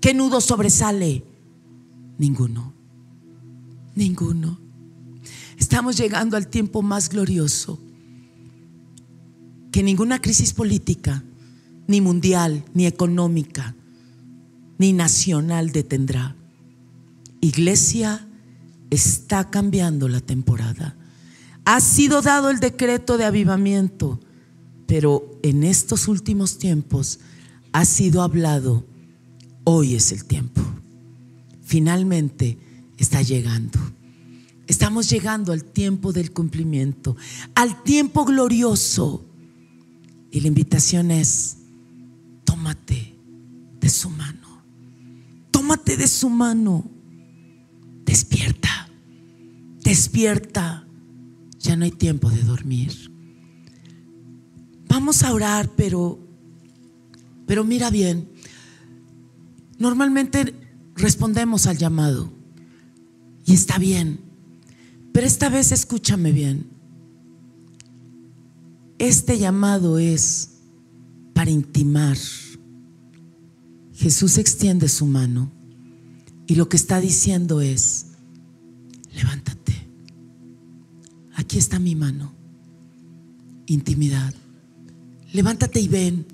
[0.00, 1.24] ¿Qué nudo sobresale?
[2.18, 2.74] Ninguno,
[3.94, 4.58] ninguno.
[5.58, 7.78] Estamos llegando al tiempo más glorioso
[9.70, 11.22] que ninguna crisis política,
[11.86, 13.74] ni mundial, ni económica,
[14.78, 16.36] ni nacional detendrá.
[17.40, 18.26] Iglesia
[18.90, 20.96] está cambiando la temporada.
[21.64, 24.20] Ha sido dado el decreto de avivamiento,
[24.86, 27.20] pero en estos últimos tiempos
[27.72, 28.84] ha sido hablado,
[29.64, 30.60] hoy es el tiempo.
[31.62, 32.58] Finalmente
[32.98, 33.78] está llegando.
[34.66, 37.16] Estamos llegando al tiempo del cumplimiento,
[37.54, 39.29] al tiempo glorioso
[40.30, 41.56] y la invitación es,
[42.44, 43.16] tómate
[43.80, 44.62] de su mano,
[45.50, 46.84] tómate de su mano,
[48.04, 48.88] despierta,
[49.82, 50.86] despierta,
[51.58, 52.92] ya no hay tiempo de dormir.
[54.88, 56.18] Vamos a orar, pero,
[57.46, 58.28] pero mira bien,
[59.78, 60.54] normalmente
[60.96, 62.32] respondemos al llamado.
[63.46, 64.20] Y está bien,
[65.12, 66.79] pero esta vez escúchame bien.
[69.00, 70.50] Este llamado es
[71.32, 72.18] para intimar.
[73.94, 75.50] Jesús extiende su mano
[76.46, 78.08] y lo que está diciendo es,
[79.14, 79.88] levántate.
[81.34, 82.34] Aquí está mi mano.
[83.64, 84.34] Intimidad.
[85.32, 86.26] Levántate y ven.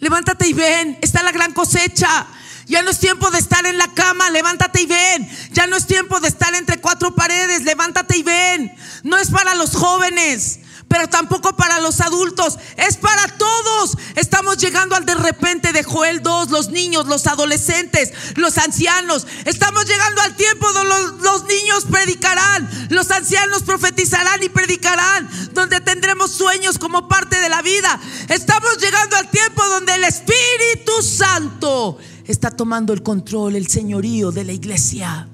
[0.00, 0.96] Levántate y ven.
[1.02, 2.28] Está la gran cosecha.
[2.66, 5.28] Ya no es tiempo de estar en la cama, levántate y ven.
[5.52, 8.72] Ya no es tiempo de estar entre cuatro paredes, levántate y ven.
[9.04, 13.96] No es para los jóvenes, pero tampoco para los adultos, es para todos.
[14.16, 19.26] Estamos llegando al de repente de Joel 2, los niños, los adolescentes, los ancianos.
[19.44, 25.80] Estamos llegando al tiempo donde los, los niños predicarán, los ancianos profetizarán y predicarán, donde
[25.82, 28.00] tendremos sueños como parte de la vida.
[28.28, 34.44] Estamos llegando al tiempo donde el Espíritu Santo está tomando el control, el señorío de
[34.44, 35.28] la iglesia.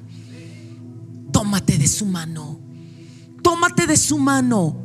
[1.32, 2.60] Tómate de su mano.
[3.42, 4.83] Tómate de su mano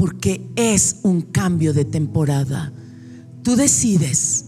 [0.00, 2.72] porque es un cambio de temporada.
[3.42, 4.46] Tú decides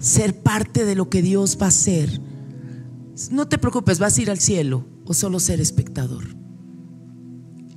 [0.00, 2.20] ser parte de lo que Dios va a hacer.
[3.30, 6.24] No te preocupes, vas a ir al cielo o solo ser espectador.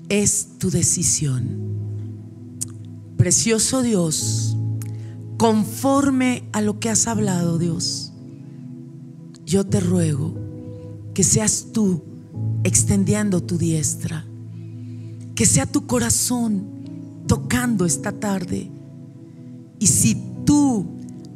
[0.09, 1.59] Es tu decisión.
[3.17, 4.57] Precioso Dios,
[5.37, 8.13] conforme a lo que has hablado, Dios,
[9.45, 10.33] yo te ruego
[11.13, 12.01] que seas tú
[12.63, 14.25] extendiendo tu diestra,
[15.35, 16.80] que sea tu corazón
[17.31, 18.69] tocando esta tarde.
[19.79, 20.85] Y si tú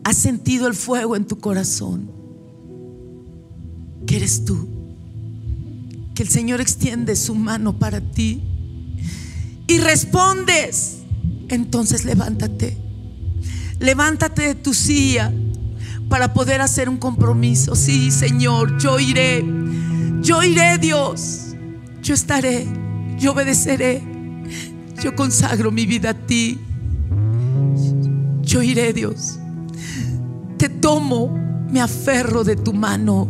[0.04, 2.12] has sentido el fuego en tu corazón,
[4.06, 4.68] que eres tú,
[6.14, 8.44] que el Señor extiende su mano para ti
[9.68, 10.98] y respondes,
[11.48, 12.76] entonces levántate.
[13.80, 15.32] Levántate de tu silla
[16.10, 17.74] para poder hacer un compromiso.
[17.74, 19.46] Sí, Señor, yo iré.
[20.22, 21.56] Yo iré, Dios.
[22.02, 22.68] Yo estaré.
[23.18, 24.15] Yo obedeceré.
[25.06, 26.60] Yo consagro mi vida a ti.
[28.42, 29.38] Yo iré, Dios.
[30.58, 31.30] Te tomo,
[31.72, 33.28] me aferro de tu mano.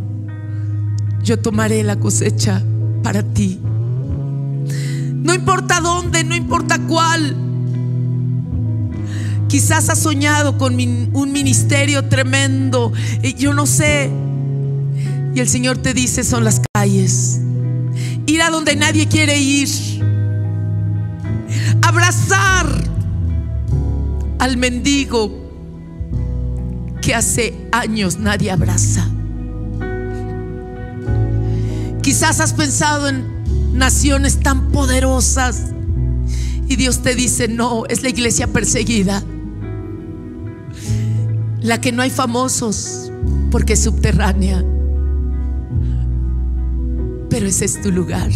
[1.21, 2.63] Yo tomaré la cosecha
[3.03, 3.59] para ti.
[5.11, 7.35] No importa dónde, no importa cuál.
[9.49, 12.93] Quizás has soñado con un ministerio tremendo.
[13.37, 14.09] Yo no sé.
[15.35, 17.41] Y el Señor te dice, son las calles.
[18.27, 19.94] Ir a donde nadie quiere ir.
[21.81, 22.67] Abrazar
[24.39, 25.45] al mendigo
[27.01, 29.07] que hace años nadie abraza.
[32.01, 33.25] Quizás has pensado en
[33.73, 35.73] naciones tan poderosas
[36.67, 39.23] y Dios te dice, no, es la iglesia perseguida,
[41.61, 43.11] la que no hay famosos
[43.51, 44.63] porque es subterránea,
[47.29, 48.31] pero ese es tu lugar.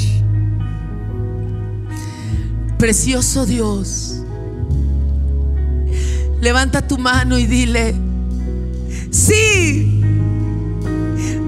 [2.80, 4.22] Precioso Dios,
[6.40, 7.94] levanta tu mano y dile,
[9.12, 10.02] sí,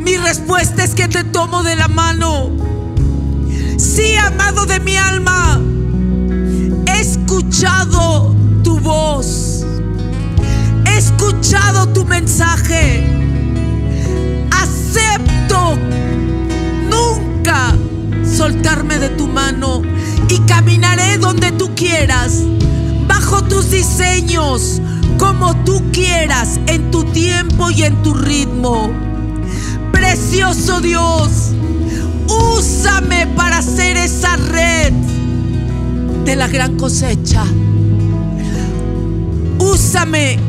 [0.04, 2.50] mi respuesta es que te tomo de la mano.
[3.78, 5.62] Sí, amado de mi alma,
[6.88, 9.66] he escuchado tu voz.
[10.86, 13.08] He escuchado tu mensaje.
[14.52, 15.78] Acepto
[16.90, 17.74] nunca
[18.26, 19.82] soltarme de tu mano
[20.30, 22.44] y caminaré donde tú quieras,
[23.08, 24.82] bajo tus diseños,
[25.18, 28.90] como tú quieras, en tu tiempo y en tu ritmo.
[29.92, 31.52] Precioso Dios,
[32.28, 34.94] úsame para hacer esa red
[36.26, 37.44] de la gran cosecha.
[39.60, 40.40] Úsame,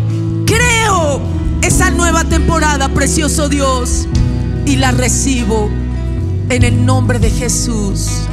[0.46, 1.20] creo
[1.62, 4.08] esa nueva temporada, precioso Dios,
[4.66, 5.68] y la recibo
[6.48, 8.28] en el nombre de Jesús.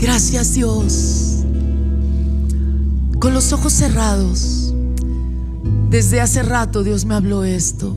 [0.00, 1.44] Gracias Dios.
[3.18, 4.74] Con los ojos cerrados,
[5.90, 7.96] desde hace rato Dios me habló esto.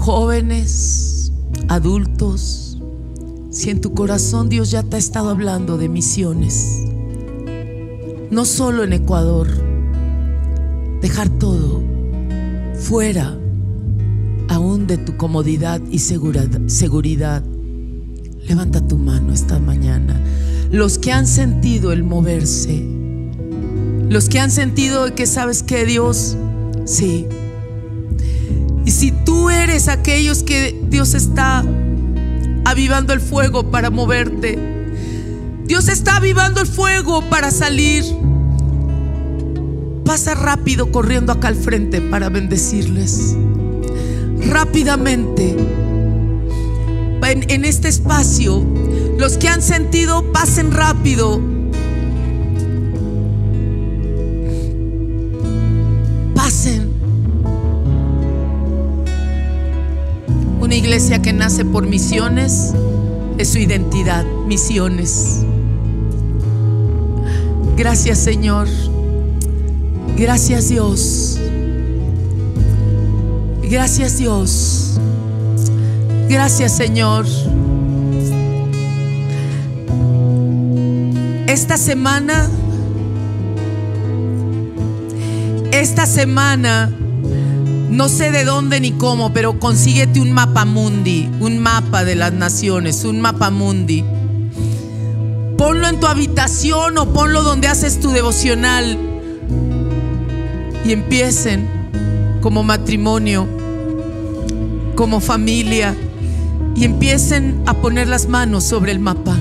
[0.00, 1.30] jóvenes,
[1.68, 2.78] adultos,
[3.50, 6.84] si en tu corazón Dios ya te ha estado hablando de misiones,
[8.30, 9.46] no solo en Ecuador,
[11.02, 11.82] dejar todo
[12.74, 13.38] fuera
[14.48, 17.42] aún de tu comodidad y seguridad,
[18.46, 20.20] levanta tu mano esta mañana.
[20.70, 22.84] Los que han sentido el moverse,
[24.08, 26.36] los que han sentido que sabes que Dios,
[26.84, 27.26] sí,
[28.84, 31.64] y si tú eres aquellos que Dios está
[32.64, 34.58] avivando el fuego para moverte,
[35.64, 38.04] Dios está avivando el fuego para salir,
[40.04, 43.36] pasa rápido corriendo acá al frente para bendecirles.
[44.48, 45.56] Rápidamente.
[47.30, 48.60] En, este espacio,
[49.16, 51.40] los que han sentido, pasen rápido.
[56.34, 56.90] Pasen.
[60.60, 62.72] Una iglesia que nace por misiones
[63.38, 65.44] es su identidad, misiones.
[67.76, 68.66] Gracias Señor.
[70.16, 71.38] Gracias Dios.
[73.62, 75.00] Gracias Dios.
[76.30, 77.26] Gracias Señor.
[81.48, 82.48] Esta semana,
[85.72, 86.88] esta semana
[87.90, 92.32] no sé de dónde ni cómo, pero consíguete un mapa mundi, un mapa de las
[92.32, 94.04] naciones, un mapa mundi.
[95.58, 98.96] Ponlo en tu habitación o ponlo donde haces tu devocional
[100.84, 101.68] y empiecen
[102.40, 103.48] como matrimonio,
[104.94, 105.96] como familia
[106.74, 109.36] y empiecen a poner las manos sobre el mapa.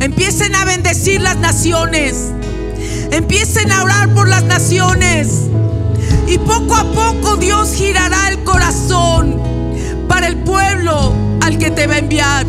[0.00, 2.32] Empiecen a bendecir las naciones.
[3.10, 5.28] Empiecen a orar por las naciones.
[6.26, 9.40] Y poco a poco Dios girará el corazón
[10.08, 12.46] para el pueblo al que te va a enviar.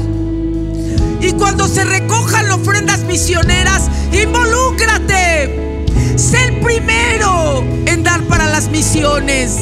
[1.21, 5.85] Y cuando se recojan las ofrendas misioneras, involúcrate.
[6.15, 9.57] Sé el primero en dar para las misiones.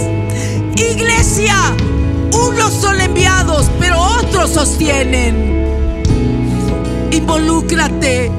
[0.75, 1.55] Iglesia,
[2.47, 6.03] unos son enviados, pero otros sostienen.
[7.11, 8.31] Involúcrate.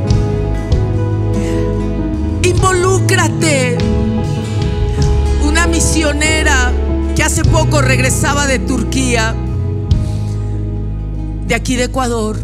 [2.42, 3.90] Involúcrate
[5.70, 6.72] misionera
[7.14, 9.34] que hace poco regresaba de Turquía,
[11.46, 12.38] de aquí de Ecuador,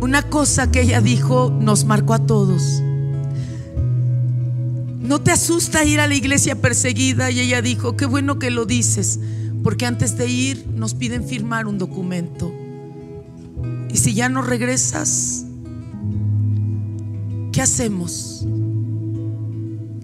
[0.00, 2.82] una cosa que ella dijo nos marcó a todos.
[5.00, 7.30] ¿No te asusta ir a la iglesia perseguida?
[7.30, 9.18] Y ella dijo, qué bueno que lo dices,
[9.62, 12.52] porque antes de ir nos piden firmar un documento.
[13.92, 15.46] Y si ya no regresas,
[17.52, 18.46] ¿qué hacemos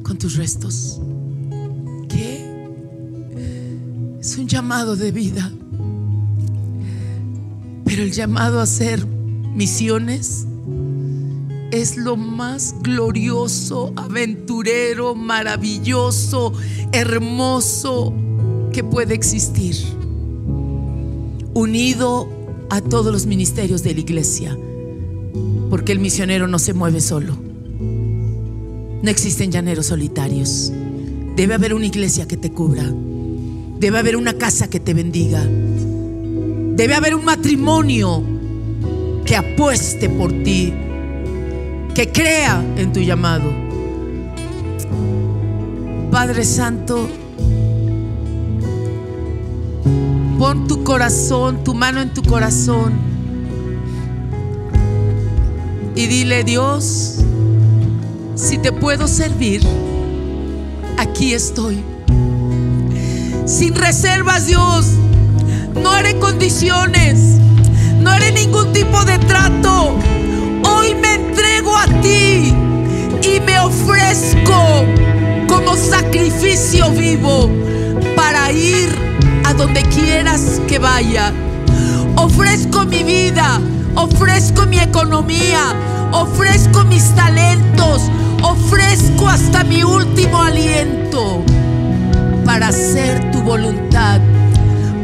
[0.03, 1.01] con tus restos?
[4.27, 5.53] Es un llamado de vida.
[7.85, 10.49] Pero el llamado a hacer misiones
[11.71, 16.53] es lo más glorioso, aventurero, maravilloso,
[16.91, 18.13] hermoso
[18.77, 19.74] que puede existir.
[21.55, 22.29] Unido
[22.68, 24.55] a todos los ministerios de la iglesia.
[25.70, 27.39] Porque el misionero no se mueve solo.
[29.01, 30.74] No existen llaneros solitarios.
[31.37, 32.85] Debe haber una iglesia que te cubra.
[33.81, 35.43] Debe haber una casa que te bendiga.
[35.43, 38.22] Debe haber un matrimonio
[39.24, 40.74] que apueste por ti,
[41.95, 43.51] que crea en tu llamado.
[46.11, 47.09] Padre Santo,
[50.39, 53.16] pon tu corazón, tu mano en tu corazón
[55.97, 57.20] y dile, Dios,
[58.34, 59.62] si te puedo servir,
[60.99, 61.82] aquí estoy.
[63.47, 64.89] Sin reservas, Dios.
[65.82, 67.39] No haré condiciones.
[67.99, 69.97] No haré ningún tipo de trato.
[70.64, 72.53] Hoy me entrego a ti
[73.22, 74.84] y me ofrezco
[75.49, 77.49] como sacrificio vivo
[78.14, 79.06] para ir
[79.47, 81.32] a donde quieras que vaya.
[82.16, 83.61] Ofrezco mi vida,
[83.94, 85.62] ofrezco mi economía,
[86.11, 88.11] ofrezco mis talentos,
[88.42, 91.44] ofrezco hasta mi último aliento
[92.44, 94.20] para hacer tu voluntad.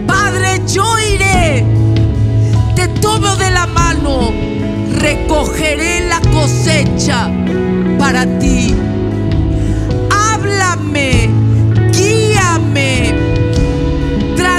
[0.09, 1.65] Padre, yo iré,
[2.75, 4.33] te tomo de la mano,
[4.99, 7.31] recogeré la cosecha
[7.97, 8.75] para ti.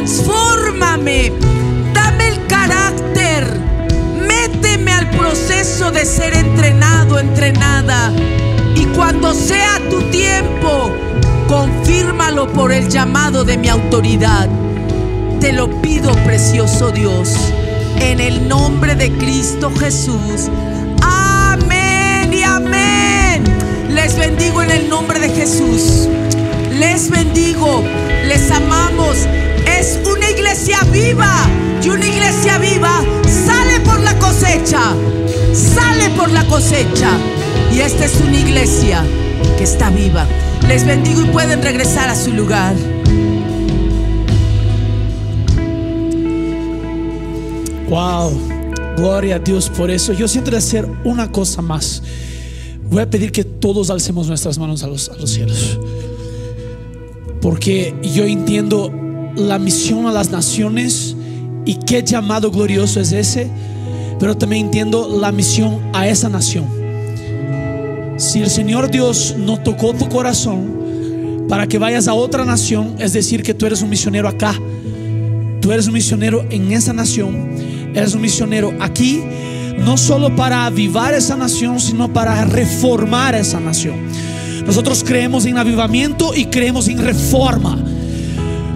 [0.03, 1.31] Transfórmame,
[1.93, 3.57] dame el carácter,
[4.27, 8.11] méteme al proceso de ser entrenado, entrenada.
[8.75, 10.91] Y cuando sea tu tiempo,
[11.47, 14.49] confírmalo por el llamado de mi autoridad.
[15.39, 17.33] Te lo pido, precioso Dios,
[18.01, 20.49] en el nombre de Cristo Jesús.
[21.01, 23.43] Amén y amén.
[23.89, 26.09] Les bendigo en el nombre de Jesús.
[26.77, 27.81] Les bendigo,
[28.27, 29.27] les amamos.
[29.83, 31.45] Es una iglesia viva
[31.83, 34.95] y una iglesia viva sale por la cosecha.
[35.53, 37.09] Sale por la cosecha.
[37.69, 39.03] Y esta es una iglesia
[39.57, 40.25] que está viva.
[40.69, 42.73] Les bendigo y pueden regresar a su lugar.
[47.89, 48.39] Wow,
[48.95, 50.13] gloria a Dios por eso.
[50.13, 52.01] Yo siento hacer una cosa más.
[52.89, 55.77] Voy a pedir que todos alcemos nuestras manos a los cielos.
[57.41, 59.02] Porque yo entiendo
[59.35, 61.15] la misión a las naciones
[61.65, 63.49] y qué llamado glorioso es ese.
[64.19, 66.65] Pero también entiendo la misión a esa nación.
[68.17, 73.13] Si el Señor Dios no tocó tu corazón para que vayas a otra nación, es
[73.13, 74.55] decir, que tú eres un misionero acá,
[75.61, 77.49] tú eres un misionero en esa nación,
[77.93, 79.21] eres un misionero aquí,
[79.77, 83.95] no solo para avivar esa nación, sino para reformar esa nación.
[84.65, 87.83] Nosotros creemos en avivamiento y creemos en reforma,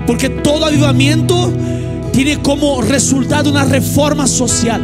[0.08, 1.54] porque todo avivamiento
[2.14, 4.82] tiene como resultado una reforma social.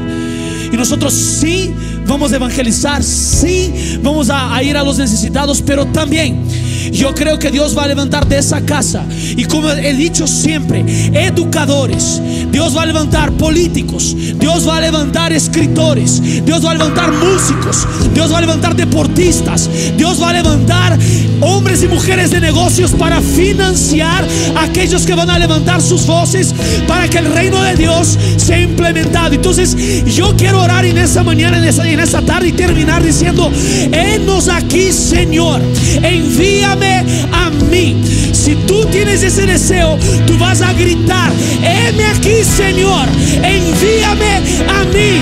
[0.72, 1.74] Y nosotros sí
[2.06, 6.44] vamos a evangelizar, sí vamos a, a, ir a los necesitados, pero también
[6.92, 9.04] yo creo que Dios va a levantar de esa casa.
[9.10, 12.22] Y como he dicho siempre, educadores,
[12.52, 17.88] Dios va a levantar políticos, Dios va a levantar escritores, Dios va a levantar músicos,
[18.14, 20.98] Dios va a levantar deportistas, Dios va a levantar
[21.42, 24.26] hombres y mujeres de negocios para financiar
[24.56, 26.54] a aquellos que van a levantar sus voces
[26.88, 29.34] para que el reino de Dios sea implementado.
[29.34, 29.76] Entonces
[30.06, 33.52] yo quiero orar en esa mañana, en esa, en esa tarde y terminar diciendo,
[33.92, 35.62] enos aquí Señor,
[36.02, 36.83] envíame
[37.32, 37.96] a mí.
[38.32, 41.32] Si tú tienes ese deseo, tú vas a gritar,
[41.62, 43.08] heme aquí Señor,
[43.42, 44.36] envíame
[44.68, 45.22] a mí.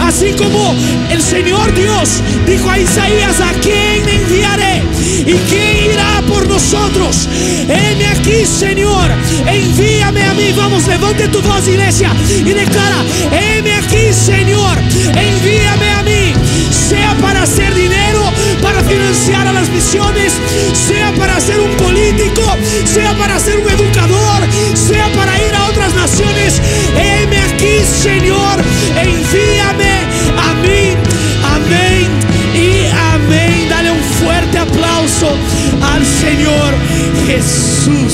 [0.00, 0.74] Así como
[1.10, 4.82] el Señor Dios dijo a Isaías, ¿a quién enviaré?
[5.26, 7.28] ¿Y quién irá por nosotros?
[7.68, 9.10] Heme aquí, Señor,
[9.46, 10.52] envíame a mí.
[10.56, 16.32] Vamos, levante tu voz, iglesia, y declara, heme aquí, Señor, envíame a mí.
[16.70, 17.99] Sea para hacer dinero,
[18.62, 20.32] para financiar a las misiones,
[20.72, 22.42] sea para ser un político,
[22.84, 24.42] sea para ser un educador,
[24.74, 26.60] sea para ir a otras naciones.
[26.96, 28.60] Heme aquí, Señor,
[28.96, 29.94] e envíame
[30.36, 30.96] a mí.
[31.44, 32.08] Amén
[32.54, 33.68] y amén.
[33.68, 35.36] Dale un fuerte aplauso
[35.92, 36.74] al Señor
[37.26, 38.12] Jesús.